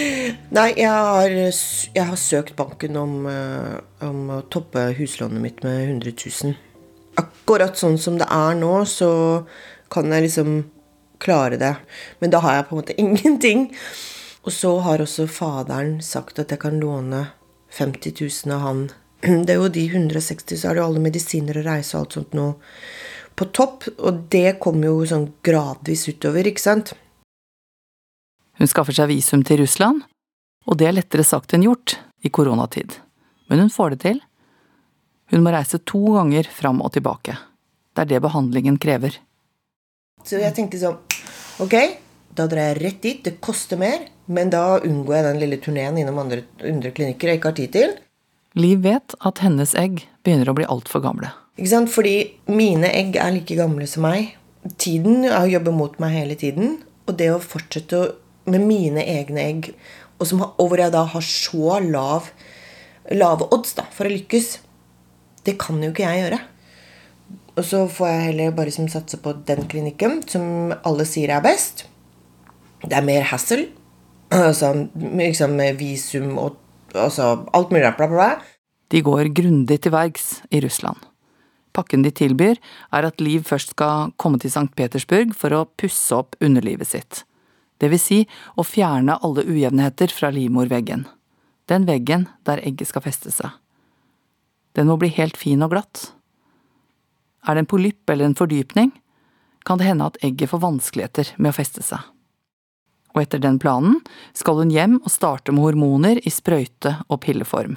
Nei, 0.56 0.66
jeg 0.76 0.90
har, 0.90 1.32
jeg 1.32 2.04
har 2.04 2.18
søkt 2.20 2.52
banken 2.58 2.98
om, 3.00 3.14
eh, 3.30 3.78
om 4.04 4.26
å 4.36 4.42
toppe 4.52 4.90
huslånet 4.98 5.40
mitt 5.40 5.62
med 5.64 5.86
100 5.86 6.12
000. 6.20 6.58
Akkurat 7.20 7.80
sånn 7.80 7.96
som 8.00 8.20
det 8.20 8.28
er 8.28 8.60
nå, 8.60 8.74
så 8.84 9.10
kan 9.92 10.12
jeg 10.12 10.28
liksom 10.28 10.60
klare 11.22 11.58
det. 11.60 11.74
Men 12.18 12.32
da 12.32 12.40
har 12.44 12.56
jeg 12.56 12.68
på 12.68 12.74
en 12.76 12.82
måte 12.82 12.98
ingenting. 13.04 13.68
Og 14.46 14.54
så 14.56 14.72
har 14.86 15.02
også 15.04 15.28
faderen 15.28 15.98
sagt 16.04 16.40
at 16.40 16.52
jeg 16.52 16.62
kan 16.62 16.80
låne 16.80 17.26
50 17.76 18.16
000 18.46 18.56
av 18.56 18.64
han. 18.64 18.82
Det 19.46 19.54
er 19.54 19.60
jo 19.60 19.68
de 19.68 19.84
160, 19.92 20.56
så 20.56 20.70
er 20.70 20.76
det 20.76 20.82
jo 20.82 20.88
alle 20.88 21.04
medisiner 21.04 21.60
og 21.60 21.66
reise 21.68 21.96
og 21.96 22.04
alt 22.04 22.16
sånt 22.16 22.36
nå 22.38 22.46
på 23.36 23.48
topp. 23.56 23.86
Og 23.98 24.24
det 24.32 24.58
kommer 24.64 24.90
jo 24.90 25.04
sånn 25.08 25.28
gradvis 25.44 26.06
utover, 26.08 26.48
ikke 26.48 26.64
sant? 26.64 26.94
Hun 28.60 28.68
skaffer 28.68 28.96
seg 28.96 29.08
visum 29.12 29.44
til 29.46 29.62
Russland, 29.62 30.02
og 30.68 30.76
det 30.80 30.88
er 30.88 30.98
lettere 30.98 31.24
sagt 31.24 31.54
enn 31.56 31.64
gjort 31.64 31.96
i 32.20 32.32
koronatid. 32.32 32.98
Men 33.48 33.64
hun 33.64 33.72
får 33.72 33.94
det 33.94 34.00
til. 34.04 34.20
Hun 35.32 35.44
må 35.44 35.52
reise 35.54 35.80
to 35.88 36.00
ganger 36.16 36.48
fram 36.52 36.82
og 36.84 36.92
tilbake. 36.96 37.36
Det 37.94 38.04
er 38.04 38.10
det 38.12 38.24
behandlingen 38.24 38.76
krever. 38.82 39.16
Så 40.26 40.40
jeg 40.42 40.52
tenkte 40.56 40.80
sånn 40.80 40.98
Ok, 41.60 41.74
da 42.36 42.46
drar 42.48 42.70
jeg 42.70 42.80
rett 42.82 43.00
dit. 43.04 43.20
Det 43.26 43.36
koster 43.44 43.78
mer, 43.80 44.06
men 44.32 44.50
da 44.52 44.78
unngår 44.80 45.16
jeg 45.18 45.26
den 45.28 45.40
lille 45.42 45.58
turneen 45.62 45.98
innom 46.00 46.20
andre, 46.22 46.44
andre 46.64 46.92
klinikker 46.96 47.30
jeg 47.32 47.40
ikke 47.40 47.50
har 47.52 47.58
tid 47.58 47.74
til. 47.76 47.96
Liv 48.58 48.80
vet 48.82 49.14
at 49.28 49.42
hennes 49.44 49.74
egg 49.78 50.04
begynner 50.26 50.50
å 50.50 50.56
bli 50.56 50.66
altfor 50.66 51.02
gamle. 51.04 51.30
Ikke 51.60 51.70
sant? 51.74 51.90
Fordi 51.92 52.14
mine 52.50 52.88
egg 52.96 53.18
er 53.20 53.34
like 53.36 53.58
gamle 53.58 53.86
som 53.90 54.06
meg. 54.08 54.32
Tiden 54.80 55.24
er 55.28 55.36
å 55.42 55.50
jobbe 55.50 55.74
mot 55.76 55.98
meg 56.02 56.16
hele 56.16 56.36
tiden. 56.40 56.78
Og 57.06 57.16
det 57.20 57.28
å 57.34 57.40
fortsette 57.42 58.00
med 58.50 58.64
mine 58.64 59.02
egne 59.04 59.42
egg, 59.44 59.68
og, 60.18 60.24
som, 60.26 60.40
har- 60.42 60.54
og 60.58 60.70
hvor 60.72 60.80
jeg 60.80 60.92
da 60.94 61.04
har 61.12 61.24
så 61.26 61.76
lav, 61.84 62.30
lave 63.12 63.46
odds 63.54 63.76
da, 63.78 63.84
for 63.94 64.08
å 64.08 64.12
lykkes, 64.12 64.54
det 65.46 65.54
kan 65.60 65.78
jo 65.84 65.90
ikke 65.92 66.06
jeg 66.08 66.24
gjøre. 66.24 66.40
Og 67.60 67.66
så 67.68 67.82
får 67.92 68.08
jeg 68.08 68.26
heller 68.30 68.54
bare 68.56 68.72
som 68.72 68.86
satse 68.88 69.18
på 69.20 69.34
den 69.44 69.66
klinikken 69.68 70.22
som 70.24 70.72
alle 70.80 71.04
sier 71.04 71.34
er 71.36 71.44
best. 71.44 71.84
Det 72.86 72.96
er 72.96 73.04
mer 73.04 73.28
hassle. 73.32 73.68
Altså, 74.30 74.68
liksom 74.94 75.56
visum 75.74 76.36
og 76.38 76.54
altså, 76.94 77.44
alt 77.52 77.72
mulig. 77.74 77.88
Bla, 77.98 78.06
bla, 78.06 78.14
bla. 78.14 78.28
De 78.94 79.00
går 79.02 79.32
grundig 79.34 79.80
til 79.82 79.90
verks 79.90 80.28
i 80.54 80.60
Russland. 80.62 81.02
Pakken 81.74 82.04
de 82.06 82.12
tilbyr, 82.14 82.60
er 82.94 83.08
at 83.08 83.20
Liv 83.20 83.42
først 83.42 83.74
skal 83.74 84.12
komme 84.22 84.38
til 84.38 84.52
St. 84.54 84.70
Petersburg 84.78 85.34
for 85.34 85.54
å 85.54 85.64
pusse 85.78 86.14
opp 86.14 86.38
underlivet 86.38 86.92
sitt. 86.92 87.24
Det 87.82 87.90
vil 87.90 88.02
si 88.02 88.20
å 88.54 88.62
fjerne 88.62 89.18
alle 89.18 89.42
ujevnheter 89.50 90.14
fra 90.14 90.30
livmorveggen. 90.34 91.08
Den 91.66 91.90
veggen 91.90 92.28
der 92.46 92.62
egget 92.62 92.90
skal 92.94 93.02
feste 93.06 93.34
seg. 93.34 93.50
Den 94.78 94.86
må 94.86 94.98
bli 95.02 95.10
helt 95.18 95.38
fin 95.38 95.66
og 95.66 95.74
glatt. 95.74 96.12
Er 97.46 97.56
det 97.56 97.64
en 97.64 97.70
polypp 97.70 98.10
eller 98.10 98.28
en 98.28 98.36
fordypning, 98.36 98.92
kan 99.64 99.78
det 99.78 99.88
hende 99.88 100.08
at 100.08 100.18
egget 100.24 100.50
får 100.50 100.62
vanskeligheter 100.64 101.34
med 101.36 101.52
å 101.52 101.56
feste 101.56 101.84
seg. 101.84 102.00
Og 103.14 103.22
etter 103.24 103.42
den 103.42 103.58
planen 103.60 103.98
skal 104.36 104.60
hun 104.60 104.72
hjem 104.72 105.00
og 105.02 105.10
starte 105.12 105.52
med 105.52 105.64
hormoner 105.66 106.20
i 106.22 106.32
sprøyte- 106.32 107.00
og 107.08 107.20
pilleform. 107.24 107.76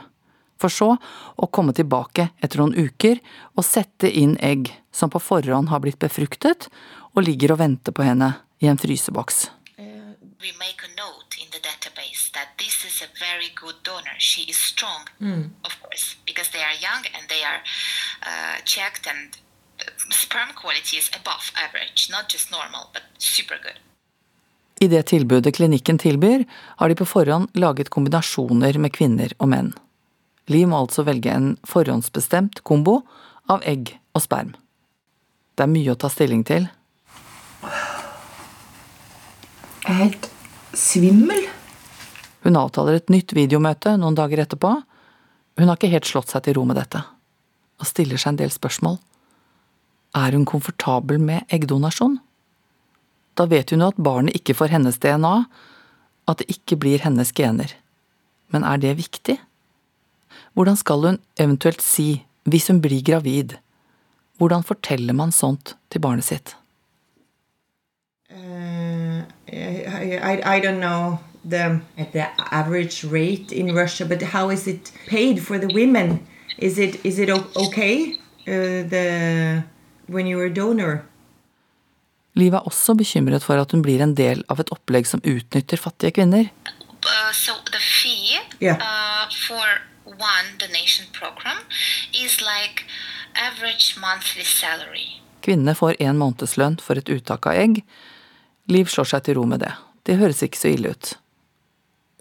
For 0.62 0.72
så 0.72 0.93
å 0.96 1.50
komme 1.51 1.74
tilbake 1.75 2.29
etter 2.39 2.62
noen 2.62 2.77
uker 2.77 3.20
og 3.58 3.65
sette 3.67 4.08
inn 4.08 4.38
egg 4.39 4.72
som 4.93 5.12
på 5.12 5.20
forhånd 5.20 5.74
har 5.74 5.82
blitt 5.84 6.00
befruktet 6.00 6.70
og 7.13 7.25
ligger 7.25 7.55
og 7.55 7.63
venter 7.63 7.96
på 7.96 8.05
henne 8.05 8.36
i 8.63 8.70
en 8.72 8.79
fryseboks. 8.79 9.50
Mm. 9.77 10.13
make 10.60 10.82
a 10.84 10.91
note 10.96 11.36
in 11.41 11.48
the 11.51 11.60
database 11.60 12.32
that 12.32 12.50
this 12.58 12.86
is 12.86 13.01
a 13.01 13.10
very 13.20 13.50
good 13.55 13.75
donor. 13.84 14.15
She 14.20 14.41
is 14.43 14.58
strong, 14.58 15.08
of 15.63 15.74
course, 15.82 16.15
because 16.25 16.50
they 16.50 16.63
are 16.63 16.77
young 16.88 17.03
and 17.15 17.24
they 17.29 17.43
are 17.43 17.62
uh, 18.24 18.58
checked, 18.65 19.08
and 19.08 19.38
sperm 20.12 20.51
quality 20.55 20.98
is 20.98 21.10
above 21.13 21.51
average, 21.55 22.10
not 22.12 22.29
just 22.31 22.51
normal, 22.51 22.89
but 22.93 23.03
super 23.17 23.60
good. 23.63 23.79
I 24.81 24.88
det 24.88 25.03
tilbudet 25.03 25.55
klinikken 25.55 25.98
tilbyr, 25.98 26.45
har 26.77 26.89
de 26.89 26.95
på 26.95 27.05
forhånd 27.05 27.50
laget 27.53 27.89
kombinasjoner 27.89 28.77
med 28.77 28.91
kvinner 28.91 29.31
og 29.39 29.51
menn. 29.53 29.72
Li 30.51 30.65
må 30.67 30.81
altså 30.83 31.05
velge 31.07 31.31
en 31.31 31.53
forhåndsbestemt 31.67 32.63
kombo 32.67 33.00
av 33.48 33.63
egg 33.63 33.93
og 34.12 34.25
sperm. 34.25 34.51
Det 35.55 35.63
er 35.63 35.72
mye 35.72 35.93
å 35.93 36.00
ta 36.00 36.10
stilling 36.12 36.43
til. 36.48 36.67
Jeg 39.83 39.91
er 39.91 40.00
helt 40.01 40.29
svimmel. 40.75 41.48
Hun 42.43 42.60
avtaler 42.60 43.00
et 43.00 43.13
nytt 43.13 43.36
videomøte 43.38 43.95
noen 44.01 44.17
dager 44.19 44.41
etterpå. 44.43 44.74
Hun 45.60 45.69
har 45.69 45.77
ikke 45.77 45.93
helt 45.93 46.10
slått 46.10 46.33
seg 46.33 46.43
til 46.43 46.57
ro 46.57 46.65
med 46.67 46.79
dette, 46.81 47.03
og 47.79 47.88
stiller 47.88 48.19
seg 48.19 48.33
en 48.33 48.43
del 48.43 48.51
spørsmål. 48.51 48.98
Er 50.13 50.32
hun 50.32 50.46
komfortabel 50.46 51.20
med 51.20 51.48
eggdonasjon? 51.50 52.20
Da 53.38 53.48
vet 53.50 53.74
hun 53.74 53.82
jo 53.82 53.89
at 53.89 53.98
barnet 53.98 54.38
ikke 54.38 54.53
får 54.53 54.74
hennes 54.75 55.00
DNA, 55.01 55.46
at 56.29 56.39
det 56.39 56.53
ikke 56.53 56.77
blir 56.77 57.01
hennes 57.01 57.34
gener. 57.34 57.74
Men 58.53 58.63
er 58.63 58.77
det 58.77 58.98
viktig? 58.98 59.39
Hvordan 60.53 60.77
skal 60.77 61.08
hun 61.08 61.20
eventuelt 61.41 61.82
si 61.82 62.25
hvis 62.46 62.67
hun 62.70 62.82
blir 62.82 63.01
gravid? 63.01 63.58
Hvordan 64.38 64.63
forteller 64.63 65.13
man 65.13 65.32
sånt 65.32 65.75
til 65.89 66.01
barnet 66.01 66.25
sitt? 66.25 66.55
Uh, 68.29 69.22
I, 69.48 70.17
I, 70.17 70.58
I 70.58 70.60
don't 70.60 70.79
know 70.79 71.20
the 71.43 71.82
the 72.13 72.25
average 72.51 73.03
rate 73.03 73.51
in 73.51 73.75
Russia, 73.75 74.05
but 74.05 74.22
how 74.22 74.50
for 75.39 75.58
the 75.58 75.74
women? 75.74 76.20
Is 76.58 76.77
it 76.77 77.03
is 77.03 77.20
it 77.20 77.29
uh, 78.48 79.63
when 80.07 80.27
you're 80.27 80.45
a 80.45 80.53
donor? 80.53 81.03
Liv 82.36 82.53
er 82.53 82.65
også 82.65 82.95
bekymret 82.98 83.43
for 83.45 83.62
at 83.62 83.72
hun 83.72 83.83
blir 83.86 84.01
en 84.01 84.15
del 84.17 84.41
av 84.50 84.60
et 84.60 84.72
opplegg 84.74 85.05
som 85.05 85.22
utnytter 85.22 85.77
fattige 85.77 86.15
kvinner. 86.17 86.50
Uh, 87.03 87.31
so 87.33 87.53
fee 87.77 88.39
Yeah. 88.60 88.77
uh, 88.79 89.29
for 89.48 89.65
one 90.05 90.48
donation 90.57 91.05
program 91.13 91.60
is 92.13 92.39
like 92.41 92.86
average 93.36 93.95
monthly 94.00 94.43
salary. 94.43 95.19
Kvinnene 95.41 95.75
får 95.75 95.95
en 96.00 96.17
månedslønn 96.17 96.79
for 96.81 96.98
et 96.98 97.10
uttak 97.10 97.45
av 97.48 97.53
egg. 97.60 97.81
Liv 98.72 98.88
slår 98.88 99.10
seg 99.12 99.25
til 99.25 99.36
ro 99.36 99.43
med 99.45 99.60
det. 99.60 99.74
Det 100.07 100.17
høres 100.17 100.43
ikke 100.45 100.57
så 100.60 100.72
ille 100.72 100.93
ut. 100.95 101.13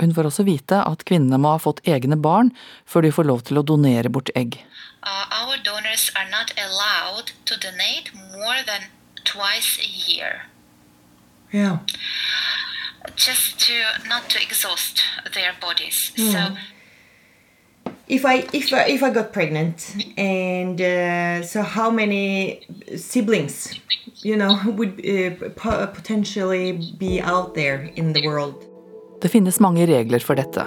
Hun 0.03 0.13
får 0.15 0.27
også 0.29 0.43
vite 0.49 0.81
at 0.83 1.05
kvinnene 1.07 1.39
må 1.39 1.55
ha 1.55 1.61
fått 1.63 1.81
egne 1.87 2.17
barn 2.19 2.51
før 2.91 3.07
de 3.07 3.13
får 3.15 3.29
lov 3.29 3.45
til 3.47 3.61
å 3.61 3.63
donere 3.63 4.11
bort 4.11 4.33
egg. 4.35 4.59
Uh, 5.03 5.27
our 5.31 5.57
donors 5.63 6.11
are 6.19 6.29
not 6.31 6.51
allowed 6.59 7.31
to 7.47 7.55
donate 7.59 8.11
more 8.35 8.61
than 8.67 8.91
twice 9.25 9.79
a 9.79 9.87
year, 9.87 10.47
Yeah. 11.53 11.79
to 13.17 13.33
to 14.29 14.39
exhaust. 14.43 15.03
So 16.17 16.57
If 18.09 18.25
I 18.25 18.45
if 18.53 18.73
I, 18.73 18.85
if 18.89 19.03
I 19.03 19.11
got 19.11 19.33
pregnant 19.33 19.95
and 20.19 20.81
uh, 20.81 21.43
so 21.43 21.63
how 21.63 21.91
many 21.91 22.61
siblings, 22.97 23.79
you 24.23 24.37
know, 24.37 24.59
would 24.77 25.01
uh, 25.07 25.49
po- 25.57 25.87
potentially 25.87 26.73
be 26.99 27.21
out 27.21 27.55
there 27.55 27.91
in 27.97 28.13
the 28.13 28.27
world? 28.27 28.67
Det 29.23 29.29
finnes 29.31 29.61
mange 29.63 29.87
regler 29.87 30.19
for 30.19 30.35
dette. 30.35 30.65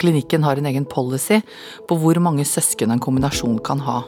Klinikken 0.00 0.44
har 0.46 0.56
en 0.56 0.66
egen 0.70 0.86
policy 0.88 1.42
på 1.88 1.96
hvor 2.00 2.16
mange 2.24 2.46
søsken 2.48 2.94
en 2.94 3.02
kombinasjon 3.04 3.58
kan 3.60 3.82
ha. 3.84 3.98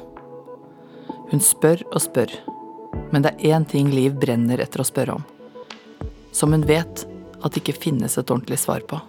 Hun 1.28 1.42
spør 1.44 1.82
og 1.90 2.00
spør, 2.00 2.32
men 3.12 3.26
det 3.26 3.34
er 3.34 3.58
én 3.58 3.66
ting 3.68 3.90
Liv 3.92 4.16
brenner 4.22 4.62
etter 4.64 4.80
å 4.80 4.88
spørre 4.88 5.18
om. 5.18 5.26
Som 6.32 6.56
hun 6.56 6.64
vet 6.64 7.04
at 7.40 7.52
det 7.52 7.60
ikke 7.60 7.76
finnes 7.76 8.16
et 8.16 8.32
ordentlig 8.32 8.62
svar 8.62 8.80
på. 8.88 9.02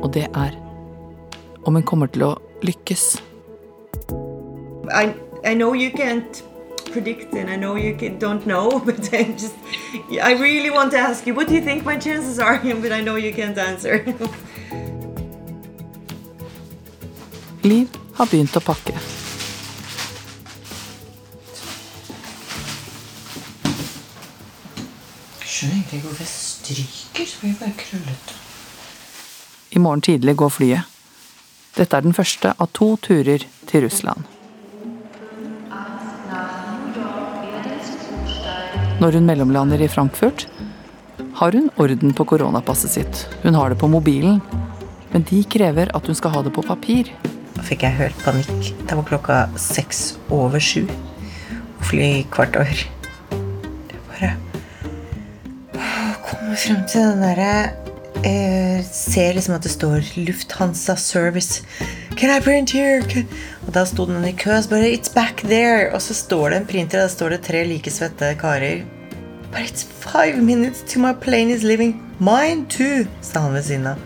Og 0.00 0.08
det 0.16 0.24
er 0.32 0.56
om 1.68 1.76
hun 1.76 1.84
kommer 1.84 2.08
til 2.08 2.30
å 2.30 2.34
lykkes. 2.64 3.18
I 4.88 5.12
I 5.44 5.54
know 5.54 5.74
you 5.74 5.90
can't 5.92 6.47
predict 6.90 7.34
and 7.34 7.50
I 7.50 7.56
know 7.56 7.76
you 7.76 7.96
can, 7.96 8.18
don't 8.18 8.46
know, 8.46 8.80
but 8.86 9.12
I 9.12 9.24
just 9.24 9.54
I 10.22 10.32
really 10.32 10.70
want 10.70 10.92
to 10.92 10.98
ask 10.98 11.26
you 11.26 11.34
what 11.34 11.48
do 11.48 11.54
you 11.54 11.60
think 11.62 11.84
my 11.84 11.96
chances 11.96 12.38
are, 12.38 12.58
but 12.82 12.92
I 12.92 13.00
know 13.00 13.16
you 13.16 13.32
can't 13.32 13.58
answer. 13.58 14.04
Liv 17.62 17.88
har 18.14 18.26
begynt 18.30 18.56
å 18.56 18.60
pakke. 18.62 18.94
Jeg 25.42 25.48
skjønner 25.50 25.74
egentlig 25.74 25.98
ikke 25.98 26.06
hvorfor 26.06 26.22
jeg 26.22 26.32
stryker, 26.32 27.26
så 27.26 27.40
blir 27.42 27.50
jeg 27.50 27.58
bare 27.60 27.76
krøllete. 27.82 28.32
I 29.74 29.78
morgen 29.82 30.02
tidlig 30.06 30.36
går 30.38 30.48
flyet. 30.54 30.82
Dette 31.76 31.96
er 31.96 32.06
den 32.06 32.14
første 32.14 32.54
av 32.58 32.70
to 32.74 32.96
turer 33.02 33.44
til 33.66 33.84
Russland. 33.84 34.37
Når 38.98 39.14
hun 39.14 39.28
mellomlander 39.28 39.78
i 39.78 39.86
Frankfurt, 39.86 40.48
har 41.38 41.54
hun 41.54 41.68
orden 41.78 42.10
på 42.18 42.24
koronapasset 42.26 42.90
sitt. 42.90 43.20
Hun 43.44 43.54
har 43.54 43.70
det 43.70 43.78
på 43.78 43.86
mobilen, 43.90 44.40
men 45.12 45.26
de 45.28 45.44
krever 45.46 45.92
at 45.94 46.10
hun 46.10 46.18
skal 46.18 46.34
ha 46.34 46.42
det 46.42 46.50
på 46.56 46.64
papir. 46.66 47.12
Da 47.54 47.62
fikk 47.62 47.84
jeg 47.86 47.94
helt 47.94 48.24
panikk. 48.26 48.72
Det 48.82 48.98
var 48.98 49.06
klokka 49.06 49.36
seks 49.54 50.16
over 50.34 50.58
sju. 50.58 50.88
Fly 51.86 52.24
kvart 52.34 52.58
over. 52.58 52.82
Det 53.86 54.02
bare 54.10 54.34
Komme 56.26 56.58
frem 56.58 56.82
til 56.90 57.06
den 57.12 57.22
derre 57.22 57.87
eh, 58.24 58.84
Ser 58.84 59.34
liksom 59.34 59.54
at 59.54 59.62
det 59.62 59.72
står 59.72 60.04
Lufthansa 60.16 60.96
Service. 60.96 61.62
Can 62.16 62.30
I 62.30 62.40
print 62.40 62.70
here? 62.70 63.02
Can... 63.02 63.28
Og 63.66 63.74
da 63.74 63.84
sto 63.86 64.06
den 64.06 64.24
i 64.24 64.32
kø, 64.32 64.56
så 64.62 64.68
bare 64.68 64.90
It's 64.90 65.12
back 65.14 65.42
there. 65.44 65.92
Og 65.94 66.02
så 66.02 66.14
står 66.14 66.50
det 66.50 66.56
en 66.60 66.66
printer, 66.66 66.98
og 66.98 67.08
da 67.08 67.14
står 67.14 67.28
det 67.36 67.40
tre 67.46 67.64
like 67.64 67.90
svette 67.90 68.34
karer. 68.40 68.84
But 69.52 69.60
it's 69.60 69.84
five 69.84 70.42
minutes 70.42 70.82
to 70.92 71.00
my 71.00 71.12
plane 71.12 71.50
is 71.50 71.62
leaving. 71.62 72.02
Mine 72.18 72.66
too, 72.68 73.06
sa 73.22 73.40
han 73.40 73.54
ved 73.54 73.62
siden 73.62 73.86
av. 73.86 73.96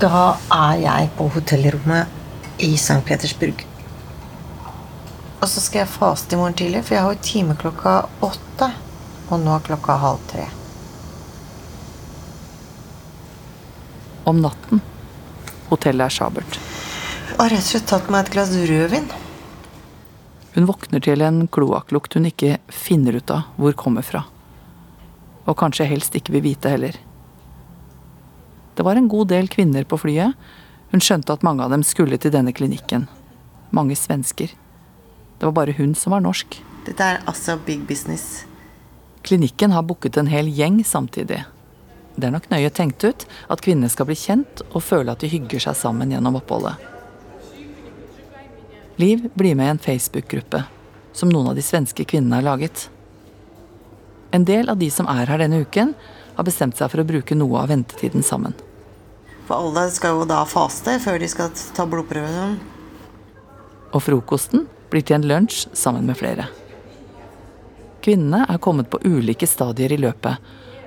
Da 0.00 0.34
er 0.50 0.82
jeg 0.82 1.10
på 1.16 1.28
hotellrommet 1.28 2.06
i 2.58 2.74
St. 2.74 3.04
Petersburg. 3.06 3.75
Og 5.40 5.48
så 5.48 5.60
skal 5.60 5.82
jeg 5.82 5.92
faste 5.92 6.34
i 6.34 6.38
morgen 6.40 6.56
tidlig, 6.56 6.84
for 6.86 6.96
jeg 6.96 7.04
har 7.04 7.14
jo 7.14 7.24
time 7.24 7.56
klokka 7.60 7.96
åtte. 8.24 8.70
Og 9.26 9.42
nå 9.42 9.52
er 9.56 9.66
klokka 9.66 9.98
halv 10.00 10.22
tre. 10.30 10.46
Om 14.26 14.40
natten. 14.42 14.82
Hotellet 15.68 16.08
er 16.08 16.14
sabelt. 16.14 16.58
Har 17.36 17.50
rett 17.52 17.62
og 17.62 17.68
slett 17.68 17.88
tatt 17.90 18.10
meg 18.10 18.24
et 18.24 18.32
glass 18.32 18.54
rødvin. 18.54 19.08
Hun 20.56 20.68
våkner 20.70 21.02
til 21.04 21.20
en 21.20 21.42
kloakklukt 21.52 22.16
hun 22.16 22.30
ikke 22.30 22.56
finner 22.72 23.18
ut 23.18 23.32
av 23.34 23.50
hvor 23.60 23.74
kommer 23.76 24.06
fra. 24.06 24.24
Og 25.44 25.58
kanskje 25.60 25.88
helst 25.90 26.16
ikke 26.16 26.32
vil 26.38 26.46
vite 26.46 26.72
heller. 26.72 26.96
Det 28.76 28.84
var 28.86 28.96
en 28.96 29.08
god 29.08 29.28
del 29.34 29.50
kvinner 29.52 29.84
på 29.84 29.98
flyet. 30.00 30.32
Hun 30.92 31.02
skjønte 31.02 31.34
at 31.34 31.44
mange 31.44 31.64
av 31.64 31.74
dem 31.74 31.84
skulle 31.84 32.18
til 32.20 32.32
denne 32.32 32.54
klinikken. 32.56 33.04
Mange 33.74 33.98
svensker. 33.98 34.54
Det 35.38 35.46
var 35.46 35.52
bare 35.52 35.76
hun 35.76 35.94
som 35.94 36.14
var 36.16 36.24
norsk. 36.24 36.58
Dette 36.86 37.04
er 37.04 37.22
altså 37.26 37.58
big 37.66 37.86
business. 37.88 38.46
Klinikken 39.26 39.74
har 39.74 39.82
booket 39.82 40.16
en 40.16 40.30
hel 40.30 40.48
gjeng 40.48 40.84
samtidig. 40.84 41.42
Det 42.16 42.28
er 42.28 42.32
nok 42.32 42.48
nøye 42.48 42.70
tenkt 42.72 43.04
ut 43.04 43.26
at 43.52 43.62
kvinner 43.64 43.90
skal 43.92 44.08
bli 44.08 44.16
kjent 44.16 44.62
og 44.70 44.84
føle 44.86 45.12
at 45.12 45.20
de 45.20 45.28
hygger 45.28 45.66
seg 45.66 45.76
sammen 45.76 46.14
gjennom 46.14 46.38
oppholdet. 46.38 46.76
Liv 48.96 49.26
blir 49.34 49.58
med 49.58 49.66
i 49.66 49.74
en 49.74 49.82
Facebook-gruppe 49.82 50.62
som 51.16 51.28
noen 51.32 51.50
av 51.50 51.58
de 51.58 51.64
svenske 51.64 52.04
kvinnene 52.08 52.38
har 52.38 52.46
laget. 52.46 52.86
En 54.32 54.44
del 54.44 54.70
av 54.72 54.78
de 54.80 54.88
som 54.92 55.08
er 55.08 55.28
her 55.28 55.42
denne 55.42 55.60
uken, 55.64 55.92
har 56.36 56.44
bestemt 56.44 56.76
seg 56.76 56.90
for 56.92 57.00
å 57.00 57.08
bruke 57.08 57.36
noe 57.36 57.62
av 57.62 57.70
ventetiden 57.72 58.24
sammen. 58.24 58.56
For 59.48 59.56
alle 59.56 59.86
skal 59.94 60.18
jo 60.18 60.26
da 60.28 60.42
faste 60.48 60.98
før 61.00 61.20
de 61.22 61.28
skal 61.32 61.52
ta 61.76 61.86
blodprøven. 61.88 62.58
Og 63.96 64.02
frokosten 64.04 64.66
blir 64.90 65.02
til 65.02 65.18
en 65.18 65.28
lunsj 65.28 65.66
sammen 65.76 66.06
med 66.08 66.18
flere. 66.18 66.48
Kvinnene 68.04 68.44
er 68.48 68.62
kommet 68.62 68.90
på 68.90 69.00
ulike 69.02 69.48
stadier 69.50 69.92
i 69.92 69.98
løpet. 69.98 70.38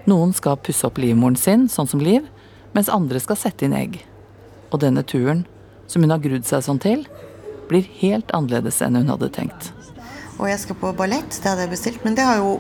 Noen 0.07 0.31
skal 0.33 0.59
pusse 0.63 0.88
opp 0.88 1.01
livmoren 1.01 1.35
sin, 1.35 1.67
sånn 1.67 1.89
som 1.89 1.99
Liv, 2.03 2.27
mens 2.71 2.91
andre 2.93 3.19
skal 3.19 3.39
sette 3.39 3.67
inn 3.67 3.75
egg. 3.75 3.99
Og 4.71 4.79
denne 4.83 5.03
turen, 5.03 5.43
som 5.89 6.05
hun 6.05 6.13
har 6.13 6.23
grudd 6.23 6.47
seg 6.47 6.63
sånn 6.63 6.79
til, 6.79 7.03
blir 7.69 7.85
helt 7.99 8.31
annerledes 8.35 8.79
enn 8.85 8.97
hun 8.97 9.12
hadde 9.12 9.29
tenkt. 9.35 9.71
Og 10.39 10.47
jeg 10.47 10.62
skal 10.63 10.79
på 10.79 10.93
ballett, 10.95 11.41
det 11.43 11.51
hadde 11.51 11.65
jeg 11.65 11.73
bestilt, 11.73 12.05
men 12.05 12.15
det 12.15 12.25
har 12.25 12.39
jo 12.39 12.59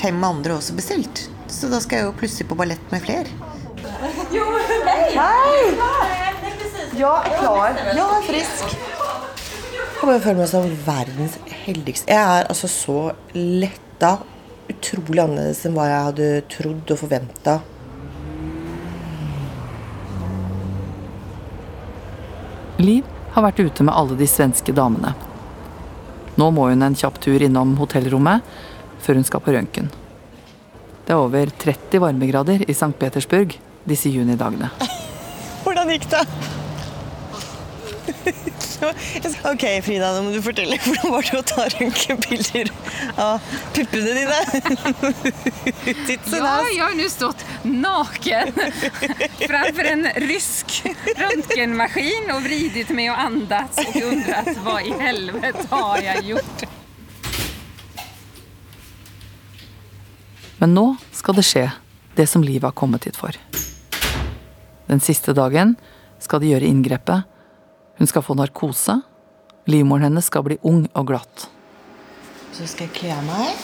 fem 0.00 0.24
andre 0.24 0.56
også 0.56 0.76
bestilt. 0.78 1.26
Så 1.52 1.68
da 1.70 1.82
skal 1.84 2.00
jeg 2.00 2.08
jo 2.08 2.16
plutselig 2.16 2.48
på 2.48 2.58
ballett 2.58 2.92
med 2.94 3.04
flere. 3.04 3.28
Hei! 5.20 5.76
Ja, 6.96 7.14
klar. 7.38 7.76
Ja, 7.92 8.08
frisk. 8.24 8.85
Jeg 9.96 10.04
bare 10.10 10.20
føler 10.20 10.42
meg 10.42 10.48
som 10.50 10.66
verdens 10.84 11.36
heldigste. 11.64 12.12
Jeg 12.12 12.20
er 12.20 12.50
altså 12.50 12.68
så 12.68 12.98
letta. 13.32 14.18
Utrolig 14.68 15.22
annerledes 15.22 15.62
enn 15.64 15.72
hva 15.72 15.86
jeg 15.88 16.04
hadde 16.10 16.26
trodd 16.52 16.90
og 16.92 16.98
forventa. 17.00 17.54
Liv 22.76 23.08
har 23.32 23.46
vært 23.46 23.62
ute 23.64 23.86
med 23.88 23.96
alle 23.96 24.18
de 24.20 24.28
svenske 24.28 24.74
damene. 24.76 25.14
Nå 26.36 26.50
må 26.52 26.68
hun 26.68 26.84
en 26.84 26.98
kjapp 26.98 27.16
tur 27.24 27.40
innom 27.40 27.72
hotellrommet 27.80 28.44
før 29.00 29.16
hun 29.16 29.24
skal 29.24 29.40
på 29.40 29.54
røntgen. 29.56 29.88
Det 31.06 31.14
er 31.14 31.22
over 31.22 31.48
30 31.64 32.02
varmegrader 32.04 32.66
i 32.68 32.74
St. 32.76 32.92
Petersburg 33.00 33.56
disse 33.88 34.12
junidagene. 34.12 34.68
Hvordan 35.64 35.94
gikk 35.94 36.10
det? 36.12 36.26
Ok, 39.46 39.64
Frida, 39.84 40.10
nå 40.16 40.22
må 40.26 40.32
du 40.34 40.40
fortelle. 40.44 40.76
Hvordan 40.82 41.12
var 41.14 41.26
det 41.26 41.38
å 41.38 41.42
ta 41.46 41.66
røntgenbilder 41.72 42.70
av 43.22 43.50
puppene 43.76 44.14
dine? 44.20 44.40
Ja, 46.36 46.56
jeg 46.68 46.82
har 46.82 46.94
nå 46.96 47.06
stått 47.10 47.42
naken 47.64 48.52
fremfor 49.40 49.88
en 49.88 50.06
rysk 50.26 50.74
røntgenmaskin 51.18 52.30
og 52.34 52.42
vridet 52.44 52.90
meg 52.96 53.10
og 53.12 53.20
andet 53.26 53.80
og 53.82 53.98
undret 54.10 54.50
hva 54.64 54.76
i 54.84 54.92
helvete 55.00 55.66
har 55.72 56.02
jeg 56.04 56.24
gjort? 56.32 56.66
Men 60.60 60.76
nå 60.76 60.86
skal 61.16 61.36
det 61.36 61.46
skje, 61.46 61.66
det 62.16 62.28
som 62.30 62.44
livet 62.44 62.68
har 62.70 62.76
kommet 62.76 63.08
hit 63.08 63.18
for. 63.20 63.36
Den 64.86 65.02
siste 65.04 65.34
dagen 65.36 65.74
skal 66.22 66.40
de 66.42 66.54
gjøre 66.54 66.68
inngrepet. 66.70 67.26
Hun 67.96 68.08
skal 68.10 68.24
få 68.24 68.36
narkose. 68.36 69.00
Livmoren 69.66 70.06
hennes 70.06 70.28
skal 70.28 70.44
bli 70.46 70.58
ung 70.62 70.84
og 70.92 71.08
glatt. 71.08 71.46
Så 72.54 72.68
skal 72.68 72.86
jeg 72.86 72.94
kle 72.96 73.14
av 73.16 73.24
meg. 73.26 73.62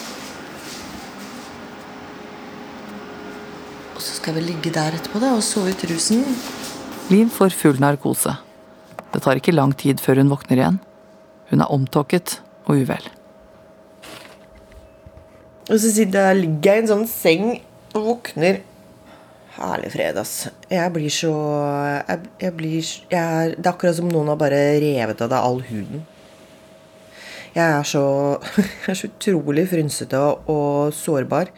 Og 3.92 4.01
så 4.01 4.16
skal 4.16 4.37
vi 4.38 4.47
ligge 4.49 4.73
der 4.75 4.97
etterpå 4.97 5.21
da, 5.23 5.35
og 5.37 5.45
sove 5.47 5.73
ut 5.73 5.85
rusen. 5.90 6.25
Liv 7.12 7.29
får 7.33 7.55
full 7.57 7.81
narkose. 7.83 8.35
Det 9.12 9.21
tar 9.21 9.38
ikke 9.38 9.55
lang 9.55 9.75
tid 9.77 10.01
før 10.01 10.23
hun 10.23 10.33
våkner 10.33 10.62
igjen. 10.62 10.81
Hun 11.53 11.61
er 11.61 11.73
omtåket 11.75 12.38
og 12.64 12.81
uvel. 12.81 13.05
Og 15.68 15.79
så 15.79 15.92
sitter 15.92 16.33
jeg, 16.33 16.40
ligger 16.42 16.73
jeg 16.73 16.81
i 16.81 16.83
en 16.83 16.90
sånn 16.90 17.09
seng 17.11 17.49
og 17.92 18.07
våkner. 18.09 18.62
Herlig 19.53 19.91
fred, 19.93 20.17
ass. 20.17 20.47
Jeg 20.73 20.93
blir 20.95 21.12
så 21.12 21.33
jeg, 22.09 22.21
jeg 22.41 22.55
blir, 22.57 22.93
jeg, 23.12 23.57
Det 23.59 23.67
er 23.67 23.73
akkurat 23.75 23.99
som 23.99 24.09
noen 24.09 24.31
har 24.33 24.38
bare 24.41 24.61
revet 24.81 25.21
av 25.21 25.29
deg 25.29 25.49
all 25.49 25.61
huden. 25.69 26.07
Jeg 27.53 27.67
er 27.67 27.85
så, 27.85 28.05
jeg 28.57 28.95
er 28.95 28.97
så 28.97 29.11
utrolig 29.11 29.67
frynsete 29.69 30.17
og, 30.17 30.49
og 30.49 30.97
sårbar. 30.97 31.53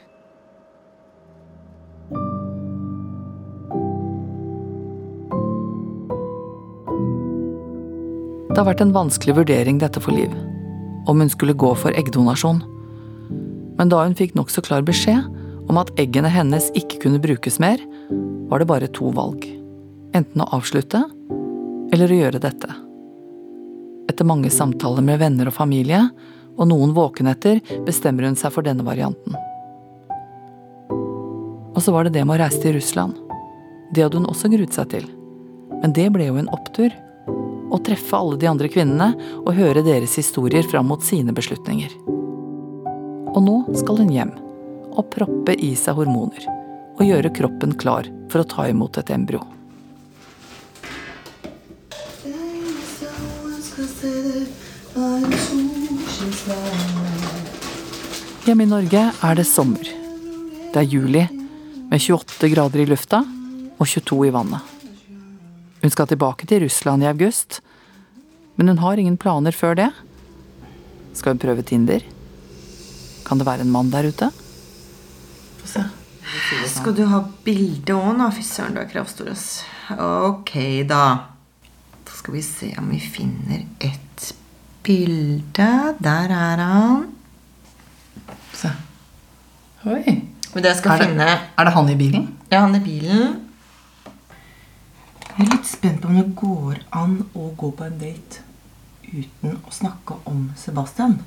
Det 8.51 8.59
har 8.59 8.69
vært 8.73 8.83
en 8.83 8.95
vanskelig 8.95 9.39
vurdering 9.39 9.79
dette 9.83 10.03
for 10.03 10.15
Liv. 10.15 10.35
Om 11.07 11.23
hun 11.23 11.31
skulle 11.31 11.55
gå 11.55 11.71
for 11.79 11.95
eggdonasjon. 11.95 12.63
Men 13.79 13.91
da 13.91 14.03
hun 14.03 14.19
fikk 14.19 14.35
nokså 14.35 14.67
klar 14.67 14.83
beskjed 14.87 15.31
om 15.69 15.81
at 15.81 15.93
eggene 16.01 16.31
hennes 16.33 16.71
ikke 16.77 17.01
kunne 17.05 17.23
brukes 17.23 17.59
mer, 17.63 17.81
var 18.51 18.61
det 18.61 18.69
bare 18.69 18.91
to 18.93 19.11
valg. 19.15 19.47
Enten 20.15 20.45
å 20.45 20.51
avslutte, 20.55 21.03
eller 21.93 22.11
å 22.11 22.19
gjøre 22.19 22.43
dette. 22.43 22.71
Etter 24.11 24.29
mange 24.29 24.51
samtaler 24.53 25.05
med 25.05 25.19
venner 25.23 25.49
og 25.49 25.57
familie, 25.57 26.03
og 26.55 26.69
noen 26.71 26.93
våkenetter, 26.95 27.61
bestemmer 27.87 28.29
hun 28.29 28.39
seg 28.39 28.53
for 28.55 28.67
denne 28.67 28.85
varianten. 28.87 29.35
Og 31.75 31.81
så 31.83 31.91
var 31.95 32.07
det 32.07 32.15
det 32.15 32.23
med 32.23 32.37
å 32.37 32.43
reise 32.45 32.61
til 32.63 32.77
Russland. 32.77 33.17
Det 33.95 34.05
hadde 34.05 34.21
hun 34.21 34.31
også 34.31 34.51
gruet 34.53 34.77
seg 34.77 34.93
til. 34.93 35.09
Men 35.81 35.95
det 35.97 36.07
ble 36.15 36.29
jo 36.29 36.39
en 36.39 36.53
opptur. 36.55 36.95
Å 37.75 37.81
treffe 37.83 38.15
alle 38.15 38.39
de 38.39 38.47
andre 38.47 38.71
kvinnene 38.71 39.11
og 39.41 39.57
høre 39.57 39.83
deres 39.83 40.15
historier 40.21 40.67
fram 40.71 40.87
mot 40.93 41.03
sine 41.03 41.35
beslutninger. 41.35 41.91
Og 43.35 43.43
nå 43.43 43.57
skal 43.75 43.99
hun 44.05 44.15
hjem 44.15 44.35
og 44.95 45.11
proppe 45.13 45.57
i 45.59 45.75
seg 45.79 45.99
hormoner. 45.99 46.47
Og 46.95 47.07
gjøre 47.07 47.33
kroppen 47.35 47.75
klar 47.79 48.07
for 48.31 48.43
å 48.43 48.49
ta 48.49 48.69
imot 48.71 48.99
et 49.01 49.11
embryo. 49.15 49.43
Hjemme 58.45 58.67
i 58.67 58.71
Norge 58.71 59.03
er 59.11 59.39
det 59.39 59.47
sommer. 59.49 59.89
Det 60.75 60.83
er 60.83 60.91
juli, 60.91 61.25
med 61.91 62.01
28 62.01 62.51
grader 62.53 62.83
i 62.83 62.87
lufta 62.89 63.23
og 63.75 63.87
22 63.87 64.21
i 64.29 64.33
vannet. 64.35 64.63
Hun 65.83 65.93
skal 65.93 66.09
tilbake 66.09 66.47
til 66.49 66.63
Russland 66.65 67.05
i 67.05 67.11
august, 67.11 67.61
men 68.57 68.71
hun 68.71 68.81
har 68.83 69.01
ingen 69.01 69.19
planer 69.21 69.53
før 69.53 69.77
det. 69.79 69.91
Skal 71.15 71.35
hun 71.35 71.43
prøve 71.43 71.67
Tinder? 71.67 72.07
Kan 73.27 73.41
det 73.41 73.49
være 73.49 73.67
en 73.67 73.73
mann 73.75 73.91
der 73.93 74.09
ute? 74.09 74.31
Skal 75.65 76.95
du 76.97 77.05
ha 77.11 77.21
bilde 77.45 77.95
òg 77.97 78.17
nå? 78.19 78.29
Fy 78.35 78.43
søren, 78.47 78.75
du 78.77 78.81
er 78.83 78.89
kravstor, 78.91 79.31
ass. 79.33 79.63
Ok, 79.95 80.53
da. 80.89 81.03
Da 82.05 82.13
skal 82.19 82.35
vi 82.39 82.43
se 82.45 82.71
om 82.81 82.89
vi 82.93 83.01
finner 83.01 83.65
et 83.85 84.31
bilde. 84.85 85.69
Der 86.05 86.35
er 86.35 86.63
han. 86.65 87.07
Se. 88.55 88.71
Oi. 89.87 90.05
Men 90.55 90.65
jeg 90.65 90.77
skal 90.79 90.93
Er 90.93 90.99
det- 90.99 91.07
finne 91.09 91.41
Er 91.59 91.65
det 91.65 91.73
han 91.75 91.89
i 91.89 91.95
bilen? 91.97 92.29
Ja, 92.51 92.61
han 92.61 92.75
i 92.75 92.81
bilen. 92.81 93.41
Jeg 95.37 95.47
er 95.47 95.51
litt 95.51 95.67
spent 95.67 96.01
på 96.01 96.09
om 96.09 96.15
det 96.15 96.37
går 96.37 96.79
an 96.93 97.25
å 97.35 97.55
gå 97.57 97.71
på 97.77 97.85
en 97.85 97.99
date 97.99 98.41
uten 99.13 99.57
å 99.67 99.71
snakke 99.73 100.17
om 100.27 100.53
Sebastian. 100.57 101.19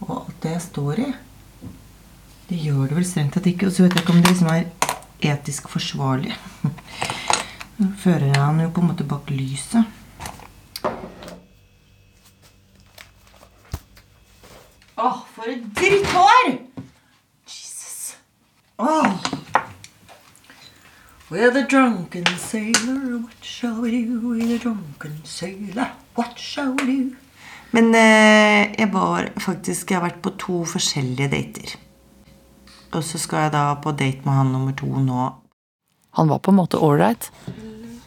Og 0.00 0.10
alt 0.26 0.40
det 0.42 0.50
jeg 0.52 0.60
står 0.62 0.98
i. 0.98 1.14
Det 2.48 2.56
gjør 2.56 2.88
det 2.88 2.96
vel 2.96 3.04
strengt 3.04 3.34
tatt 3.36 3.46
ikke. 3.50 3.68
Og 3.68 3.74
så 3.76 3.84
vet 3.84 3.96
jeg 3.96 4.04
ikke 4.04 4.14
om 4.14 4.22
det 4.24 4.32
liksom 4.32 4.52
er 4.52 4.68
etisk 5.34 5.68
forsvarlig. 5.68 6.32
Nå 7.78 7.88
fører 8.02 8.30
jeg 8.30 8.40
han 8.40 8.62
jo 8.62 8.70
på 8.72 8.84
en 8.84 8.92
måte 8.92 9.04
bak 9.08 9.28
lyset. 9.28 9.84
Åh, 14.98 15.18
for 15.34 15.50
et 15.52 15.66
dritthår! 15.76 16.48
Jesus. 17.46 18.16
Åh. 18.78 19.12
We're 21.30 21.52
the 21.52 21.66
drunken 21.68 22.24
sailor, 22.38 23.18
what 23.20 23.44
shall 23.44 23.82
we 23.82 23.90
do? 23.90 24.20
We're 24.30 24.48
the 24.48 24.58
drunken 24.58 25.20
sailor, 25.24 25.90
what 26.16 26.38
shall 26.38 26.72
we 26.80 26.86
do? 26.86 27.16
Men 27.70 27.94
eh, 27.94 28.72
jeg 28.78 28.88
var 28.92 29.28
faktisk 29.36 29.90
Jeg 29.90 30.00
har 30.00 30.06
vært 30.06 30.22
på 30.24 30.32
to 30.40 30.62
forskjellige 30.64 31.28
dater. 31.28 31.76
Og 32.94 33.04
så 33.04 33.20
skal 33.20 33.46
jeg 33.46 33.54
da 33.54 33.64
på 33.82 33.92
date 33.92 34.24
med 34.24 34.34
han 34.34 34.52
nummer 34.54 34.76
to 34.76 34.88
nå. 34.88 35.28
Han 36.18 36.30
var 36.30 36.40
på 36.42 36.50
en 36.50 36.58
måte 36.58 36.80
ålreit, 36.80 37.28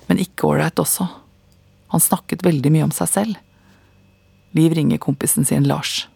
men 0.08 0.22
ikke 0.22 0.50
ålreit 0.50 0.80
også. 0.82 1.08
Han 1.94 2.02
snakket 2.02 2.46
veldig 2.46 2.72
mye 2.74 2.88
om 2.88 2.96
seg 2.96 3.12
selv. 3.12 3.38
Liv 4.58 4.74
ringer 4.76 5.00
kompisen 5.00 5.46
sin 5.48 5.68
Lars. 5.70 6.08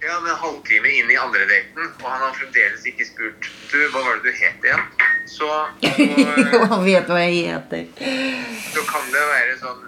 Ja, 0.00 0.16
men 0.22 0.30
en 0.32 0.38
halvtime 0.40 0.88
inn 0.96 1.10
i 1.12 1.16
andre 1.20 1.44
daten, 1.44 1.90
og 2.00 2.06
han 2.08 2.22
har 2.24 2.32
fremdeles 2.32 2.86
ikke 2.88 3.04
spurt 3.04 3.48
Du, 3.68 3.76
hva 3.92 4.00
var 4.00 4.22
det 4.22 4.30
du 4.32 4.38
het 4.38 4.64
igjen? 4.64 4.86
Så, 5.28 5.48
så, 6.54 6.60
Han 6.72 6.86
vet 6.86 7.10
hva 7.10 7.18
jeg 7.20 7.50
heter. 7.50 7.84
så 8.72 8.84
kan 8.88 9.10
det 9.12 9.26
være 9.34 9.58
sånn 9.60 9.84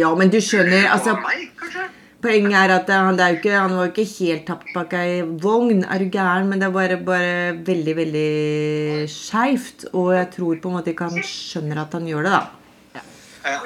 Ja, 0.00 0.14
men 0.16 0.32
du 0.32 0.38
skjønner 0.40 0.88
altså, 0.94 1.18
meg, 1.20 1.50
kanskje? 1.60 1.84
Poenget 2.24 2.56
er 2.56 2.72
at 2.72 2.88
han, 2.88 3.18
det 3.18 3.24
er 3.24 3.34
jo 3.34 3.38
ikke, 3.42 3.52
han 3.52 3.74
var 3.76 3.84
jo 3.84 3.92
ikke 3.92 4.24
helt 4.24 4.46
tapt 4.48 4.70
bak 4.72 4.94
ei 4.96 5.18
vogn. 5.20 5.82
Er 5.84 6.00
du 6.00 6.06
gæren? 6.08 6.48
Men 6.48 6.62
det 6.62 6.70
er 6.70 6.72
bare, 6.72 6.96
bare 7.04 7.34
veldig, 7.66 7.94
veldig 7.98 9.08
skeivt. 9.12 9.84
Og 9.92 10.14
jeg 10.16 10.30
tror 10.32 10.62
på 10.62 10.70
en 10.70 10.78
måte 10.78 10.94
ikke 10.94 11.10
han 11.12 11.26
skjønner 11.28 11.82
at 11.84 11.92
han 11.92 12.08
gjør 12.08 12.24
det, 12.24 12.32
da. 12.32 13.02
Ja. 13.44 13.60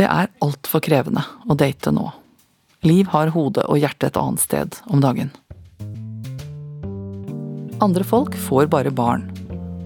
Det 0.00 0.08
er 0.08 0.32
altfor 0.40 0.80
krevende 0.80 1.26
å 1.44 1.58
date 1.58 1.92
nå. 1.92 2.08
Liv 2.88 3.12
har 3.12 3.34
hodet 3.36 3.68
og 3.68 3.76
hjertet 3.82 4.08
et 4.08 4.16
annet 4.22 4.40
sted 4.40 4.80
om 4.88 5.04
dagen. 5.04 5.28
Andre 7.84 8.06
folk 8.08 8.38
får 8.40 8.72
bare 8.72 8.94
barn, 8.94 9.28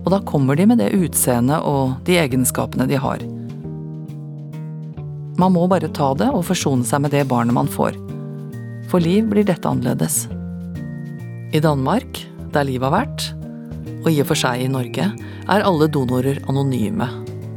og 0.05 0.13
da 0.15 0.23
kommer 0.31 0.55
de 0.55 0.69
med 0.71 0.79
det 0.79 0.93
utseendet 0.95 1.65
og 1.67 1.97
de 2.07 2.21
egenskapene 2.23 2.87
de 2.87 3.03
har. 3.03 3.25
Man 5.37 5.53
må 5.53 5.67
bare 5.69 5.91
ta 5.93 6.15
det 6.17 6.31
og 6.33 6.47
forsone 6.49 6.87
seg 6.89 7.03
med 7.05 7.13
det 7.13 7.27
barnet 7.29 7.57
man 7.57 7.69
får. 7.69 7.99
For 8.89 9.03
Liv 9.03 9.27
blir 9.29 9.45
dette 9.45 9.69
annerledes. 9.69 10.25
I 11.53 11.61
Danmark, 11.61 12.23
der 12.55 12.65
Liv 12.65 12.85
har 12.87 12.95
vært, 12.95 13.27
og 14.01 14.09
i 14.13 14.21
og 14.23 14.31
for 14.31 14.39
seg 14.39 14.65
i 14.65 14.71
Norge, 14.71 15.11
er 15.47 15.67
alle 15.67 15.91
donorer 15.93 16.41
anonyme. 16.49 17.09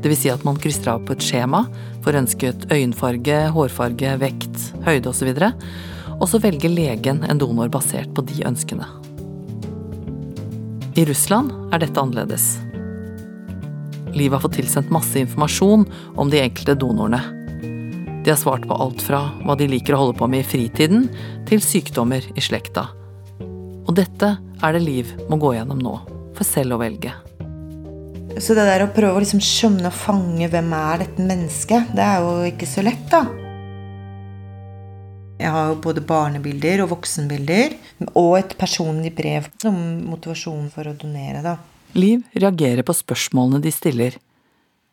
Vil 0.03 0.15
si 0.17 0.31
at 0.31 0.43
man 0.47 0.59
krysser 0.59 0.93
av 0.95 1.05
på 1.07 1.15
et 1.15 1.23
skjema 1.23 1.65
for 2.03 2.15
ønsket 2.15 2.67
øyenfarge, 2.73 3.39
hårfarge, 3.55 4.13
vekt, 4.21 4.61
høyde 4.87 5.11
osv. 5.11 5.31
Og 6.19 6.27
så 6.27 6.43
velger 6.43 6.73
legen 6.73 7.23
en 7.23 7.39
donor 7.39 7.71
basert 7.71 8.11
på 8.15 8.27
de 8.27 8.43
ønskene. 8.47 8.87
I 10.99 11.07
Russland 11.07 11.53
er 11.71 11.79
dette 11.79 12.01
annerledes. 12.01 12.57
Liv 14.17 14.33
har 14.33 14.43
fått 14.43 14.57
tilsendt 14.59 14.91
masse 14.91 15.19
informasjon 15.21 15.85
om 16.19 16.31
de 16.31 16.41
enkelte 16.43 16.75
donorene. 16.75 17.38
De 18.23 18.29
har 18.29 18.37
svart 18.37 18.67
på 18.67 18.75
alt 18.75 19.01
fra 19.01 19.21
hva 19.45 19.55
de 19.55 19.69
liker 19.71 19.95
å 19.95 20.01
holde 20.01 20.17
på 20.19 20.27
med 20.27 20.43
i 20.43 20.47
fritiden, 20.47 21.07
til 21.47 21.61
sykdommer 21.63 22.25
i 22.35 22.43
slekta. 22.43 22.89
Og 23.87 23.95
dette 23.95 24.35
er 24.37 24.75
det 24.75 24.81
Liv 24.83 25.13
må 25.31 25.39
gå 25.39 25.53
gjennom 25.55 25.79
nå, 25.79 25.95
for 26.35 26.47
selv 26.47 26.75
å 26.75 26.81
velge. 26.81 27.13
Så 28.39 28.53
det 28.53 28.67
der 28.67 28.83
å 28.83 28.91
prøve 28.93 29.17
å 29.17 29.23
liksom 29.23 29.41
skjønne 29.43 29.89
og 29.89 29.95
fange 29.95 30.49
hvem 30.51 30.73
er 30.75 31.05
dette 31.05 31.25
mennesket, 31.25 31.93
det 31.95 32.03
er 32.05 32.25
jo 32.25 32.33
ikke 32.51 32.67
så 32.69 32.83
lett, 32.85 33.07
da. 33.11 33.23
Jeg 35.39 35.53
har 35.55 35.69
jo 35.71 35.79
både 35.79 36.03
barnebilder 36.03 36.83
og 36.83 36.91
voksenbilder, 36.97 37.77
og 38.11 38.33
et 38.41 38.55
personlig 38.59 39.13
brev 39.15 39.47
som 39.63 39.77
motivasjon 40.09 40.67
for 40.73 40.91
å 40.91 40.95
donere, 40.99 41.39
da. 41.45 41.55
Liv 41.95 42.27
reagerer 42.35 42.83
på 42.85 42.93
spørsmålene 42.93 43.63
de 43.63 43.71
stiller. 43.73 44.19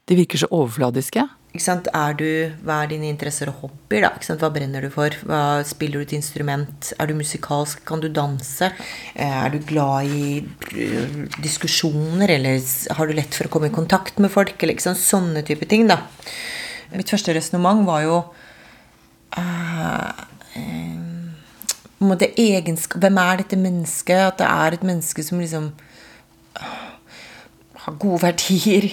De 0.07 0.17
virker 0.17 0.41
så 0.41 0.49
overfladiske. 0.55 1.27
Er 1.57 2.17
du, 2.19 2.27
hva 2.67 2.83
er 2.83 2.91
dine 2.91 3.09
interesser 3.09 3.51
og 3.51 3.63
hobbyer? 3.63 4.07
da? 4.07 4.37
Hva 4.41 4.51
brenner 4.53 4.85
du 4.85 4.91
for? 4.93 5.15
Hva 5.27 5.63
Spiller 5.67 6.03
du 6.03 6.07
et 6.07 6.15
instrument? 6.17 6.93
Er 6.99 7.07
du 7.09 7.15
musikalsk? 7.19 7.85
Kan 7.89 8.01
du 8.01 8.09
danse? 8.09 8.73
Eh, 9.15 9.27
Er 9.27 9.51
du 9.51 9.59
glad 9.59 10.07
i 10.07 10.45
eh, 10.73 11.17
diskusjoner? 11.43 12.31
Eller 12.37 12.61
har 12.97 13.07
du 13.07 13.17
lett 13.17 13.35
for 13.35 13.47
å 13.47 13.53
komme 13.53 13.71
i 13.71 13.75
kontakt 13.75 14.19
med 14.19 14.31
folk? 14.31 14.57
Eller 14.61 14.77
ikke 14.77 14.89
sant? 14.91 15.03
Sånne 15.03 15.45
type 15.47 15.67
ting. 15.67 15.87
da. 15.89 16.03
Mitt 16.95 17.11
første 17.11 17.35
resonnement 17.35 17.83
var 17.87 18.03
jo 18.05 18.19
uh, 19.37 20.13
eh, 20.55 20.97
på 21.99 22.31
egenskap, 22.37 23.01
Hvem 23.03 23.19
er 23.19 23.43
dette 23.43 23.59
mennesket? 23.59 24.23
At 24.31 24.39
det 24.39 24.47
er 24.47 24.77
et 24.77 24.87
menneske 24.87 25.25
som 25.27 25.41
liksom 25.43 25.73
har 27.87 27.99
gode 28.03 28.23
verdier, 28.23 28.91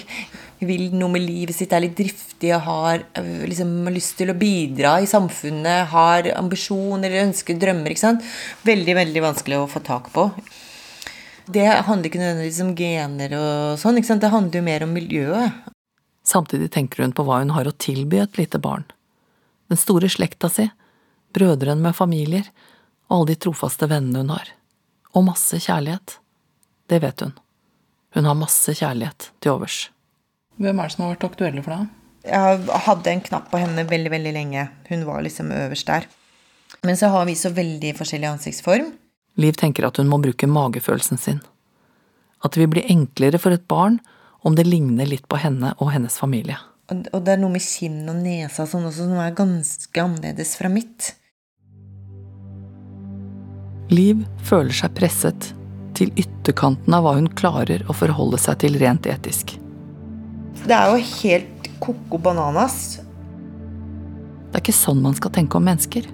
vil 0.68 0.90
noe 0.96 1.12
med 1.14 1.24
livet 1.24 1.56
sitt, 1.56 1.72
er 1.72 1.84
litt 1.84 1.96
driftig 1.98 2.50
og 2.56 2.64
har 2.66 3.04
øh, 3.20 3.44
liksom 3.48 3.88
lyst 3.94 4.16
til 4.18 4.32
å 4.32 4.38
bidra 4.38 4.96
i 5.02 5.08
samfunnet, 5.10 5.90
har 5.92 6.30
ambisjoner 6.34 7.08
eller 7.08 7.28
ønsker, 7.28 7.58
drømmer. 7.60 7.94
ikke 7.94 8.04
sant? 8.04 8.26
Veldig, 8.66 8.96
veldig 9.00 9.24
vanskelig 9.24 9.60
å 9.60 9.70
få 9.70 9.82
tak 9.84 10.10
på. 10.14 10.28
Det 11.44 11.66
handler 11.68 12.08
ikke 12.08 12.22
nødvendigvis 12.22 12.62
om 12.64 12.74
gener 12.78 13.36
og 13.36 13.78
sånn, 13.80 14.00
ikke 14.00 14.12
sant? 14.14 14.24
det 14.24 14.32
handler 14.32 14.60
jo 14.60 14.66
mer 14.66 14.86
om 14.86 14.94
miljøet. 14.96 15.64
Samtidig 16.24 16.70
tenker 16.72 17.04
hun 17.04 17.12
på 17.12 17.26
hva 17.26 17.42
hun 17.42 17.52
har 17.52 17.68
å 17.68 17.76
tilby 17.76 18.22
et 18.22 18.38
lite 18.40 18.60
barn. 18.62 18.86
Den 19.68 19.80
store 19.80 20.08
slekta 20.08 20.48
si, 20.52 20.70
brødrene 21.36 21.84
med 21.84 21.96
familier, 21.96 22.48
og 23.10 23.18
alle 23.18 23.34
de 23.34 23.40
trofaste 23.44 23.88
vennene 23.90 24.24
hun 24.24 24.32
har. 24.32 24.54
Og 25.12 25.26
masse 25.28 25.60
kjærlighet. 25.60 26.18
Det 26.88 27.00
vet 27.04 27.24
hun. 27.26 27.34
Hun 28.16 28.28
har 28.30 28.38
masse 28.38 28.72
kjærlighet 28.72 29.30
til 29.42 29.56
overs. 29.56 29.78
Hvem 30.60 30.78
er 30.78 30.86
det 30.86 30.94
som 30.94 31.04
har 31.04 31.14
vært 31.16 31.26
aktuelle 31.26 31.62
for 31.64 31.74
deg? 31.74 31.88
Jeg 32.24 32.82
hadde 32.86 33.10
en 33.10 33.24
knapp 33.24 33.48
på 33.52 33.60
henne 33.60 33.84
veldig, 33.88 34.10
veldig 34.12 34.32
lenge. 34.32 34.68
Hun 34.88 35.02
var 35.08 35.24
liksom 35.24 35.50
øverst 35.52 35.90
der. 35.90 36.06
Men 36.84 36.96
så 36.96 37.10
har 37.12 37.26
vi 37.28 37.34
så 37.36 37.50
veldig 37.52 37.94
forskjellig 37.98 38.30
ansiktsform. 38.30 38.92
Liv 39.40 39.58
tenker 39.58 39.86
at 39.88 39.98
hun 39.98 40.08
må 40.08 40.20
bruke 40.22 40.48
magefølelsen 40.48 41.20
sin. 41.20 41.40
At 42.44 42.54
det 42.54 42.62
vil 42.62 42.72
bli 42.76 42.84
enklere 42.92 43.40
for 43.40 43.56
et 43.56 43.66
barn 43.68 43.98
om 44.44 44.56
det 44.56 44.66
ligner 44.68 45.08
litt 45.08 45.26
på 45.28 45.40
henne 45.40 45.72
og 45.80 45.90
hennes 45.94 46.16
familie. 46.20 46.58
Og 46.92 47.20
det 47.24 47.34
er 47.34 47.40
noe 47.40 47.54
med 47.54 47.64
kinn 47.64 48.02
og 48.12 48.18
nesa 48.20 48.66
og 48.66 48.70
sånn 48.70 48.86
også 48.90 49.08
som 49.08 49.20
er 49.24 49.36
ganske 49.36 50.02
annerledes 50.04 50.54
fra 50.60 50.70
mitt. 50.72 51.14
Liv 53.92 54.22
føler 54.44 54.76
seg 54.76 54.94
presset, 54.96 55.50
til 55.94 56.10
ytterkanten 56.18 56.94
av 56.96 57.04
hva 57.06 57.12
hun 57.18 57.28
klarer 57.38 57.84
å 57.86 57.94
forholde 57.96 58.40
seg 58.42 58.58
til 58.64 58.80
rent 58.80 59.06
etisk. 59.06 59.54
Det 60.64 60.72
er 60.72 60.94
jo 60.94 61.00
helt 61.20 61.66
koko 61.82 62.16
bananas. 62.24 62.96
Det 64.48 64.56
er 64.56 64.62
ikke 64.62 64.72
sånn 64.72 65.02
man 65.04 65.16
skal 65.18 65.32
tenke 65.34 65.58
om 65.58 65.66
mennesker. 65.66 66.06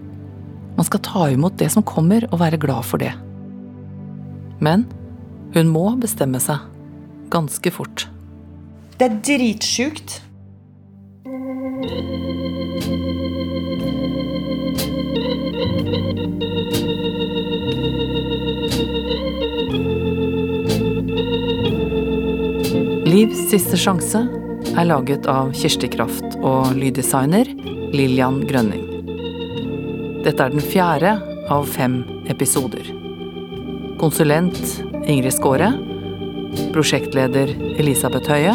Man 0.74 0.86
skal 0.88 1.02
ta 1.06 1.28
imot 1.30 1.58
det 1.60 1.68
som 1.70 1.84
kommer, 1.86 2.26
og 2.32 2.40
være 2.42 2.58
glad 2.58 2.86
for 2.88 2.98
det. 2.98 3.12
Men 4.58 4.88
hun 5.54 5.70
må 5.70 5.84
bestemme 6.02 6.40
seg. 6.42 6.66
Ganske 7.30 7.70
fort. 7.70 8.08
Det 8.98 9.06
er 9.06 9.20
dritsjukt. 9.22 10.18
Livs 23.10 23.46
siste 23.50 23.78
sjanse 23.78 24.39
er 24.76 24.86
laget 24.86 25.26
av 25.30 25.50
Kirsti 25.56 25.88
Kraft 25.90 26.36
og 26.40 26.74
lyddesigner 26.78 27.48
Lillian 27.94 28.40
Grønning. 28.48 28.86
Dette 30.24 30.44
er 30.44 30.52
den 30.52 30.62
fjerde 30.62 31.14
av 31.50 31.66
fem 31.70 32.02
episoder. 32.30 32.84
Konsulent 34.00 34.60
Ingrid 35.04 35.34
Skåre. 35.34 35.72
Prosjektleder 36.74 37.52
Elisabeth 37.80 38.30
Høie. 38.30 38.54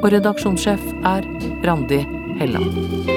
Og 0.00 0.10
redaksjonssjef 0.12 0.82
er 1.08 1.28
Randi 1.64 2.02
Helland. 2.40 3.14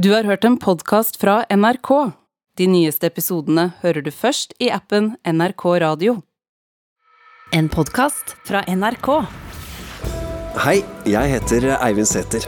Du 0.00 0.14
har 0.14 0.24
hørt 0.24 0.46
en 0.48 0.56
podkast 0.56 1.20
fra 1.20 1.42
NRK. 1.52 2.14
De 2.58 2.66
nyeste 2.66 3.06
episodene 3.06 3.70
hører 3.80 4.02
du 4.02 4.10
først 4.10 4.56
i 4.58 4.70
appen 4.74 5.12
NRK 5.22 5.62
Radio. 5.84 6.16
En 7.54 7.68
podkast 7.70 8.34
fra 8.46 8.64
NRK. 8.66 9.08
Hei, 10.60 10.80
jeg 11.06 11.30
heter 11.36 11.70
Eivind 11.78 12.10
Sæther. 12.10 12.42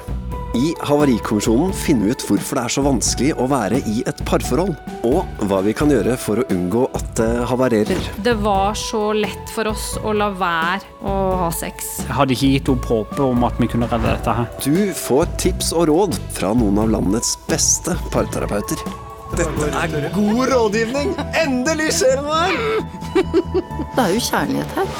I 0.58 0.74
Havarikommisjonen 0.84 1.70
finner 1.72 2.10
vi 2.10 2.12
ut 2.12 2.24
hvorfor 2.28 2.58
det 2.58 2.64
er 2.66 2.72
så 2.74 2.82
vanskelig 2.84 3.28
å 3.40 3.46
være 3.48 3.78
i 3.88 4.02
et 4.10 4.18
parforhold, 4.28 4.74
og 5.08 5.46
hva 5.48 5.60
vi 5.64 5.72
kan 5.78 5.88
gjøre 5.94 6.18
for 6.20 6.42
å 6.42 6.46
unngå 6.52 6.82
at 6.98 7.14
det 7.22 7.30
havarerer. 7.48 8.10
Det 8.26 8.34
var 8.42 8.74
så 8.76 9.04
lett 9.16 9.54
for 9.54 9.70
oss 9.70 9.94
å 10.02 10.12
la 10.18 10.28
være 10.34 11.06
å 11.08 11.14
ha 11.44 11.48
sex. 11.56 12.02
Jeg 12.02 12.18
hadde 12.18 12.36
ikke 12.36 12.52
gitt 12.56 12.72
opp 12.74 12.90
håpet 12.90 13.22
om 13.24 13.46
at 13.48 13.62
vi 13.62 13.70
kunne 13.70 13.88
redde 13.88 14.10
dette 14.10 14.36
her. 14.42 14.50
Du 14.66 14.92
får 15.06 15.32
tips 15.46 15.72
og 15.78 15.88
råd 15.94 16.20
fra 16.36 16.52
noen 16.58 16.82
av 16.84 16.92
landets 16.98 17.32
beste 17.48 17.96
parterapeuter. 18.12 18.84
Dette 19.32 19.66
er 19.72 20.12
god 20.14 20.52
rådgivning! 20.52 21.14
Endelig 21.44 21.92
skjer 21.96 22.18
det 22.18 22.24
noe 22.26 22.40
her! 22.44 22.82
Det 23.94 24.02
er 24.04 24.10
jo 24.12 24.20
kjærlighet 24.26 24.74
her. 24.76 24.90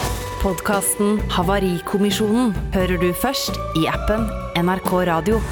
Podkasten 0.40 1.20
Havarikommisjonen 1.34 2.56
hører 2.72 2.96
du 3.02 3.12
først 3.12 3.60
i 3.76 3.84
appen 3.92 4.24
NRK 4.56 4.92
Radio. 5.10 5.42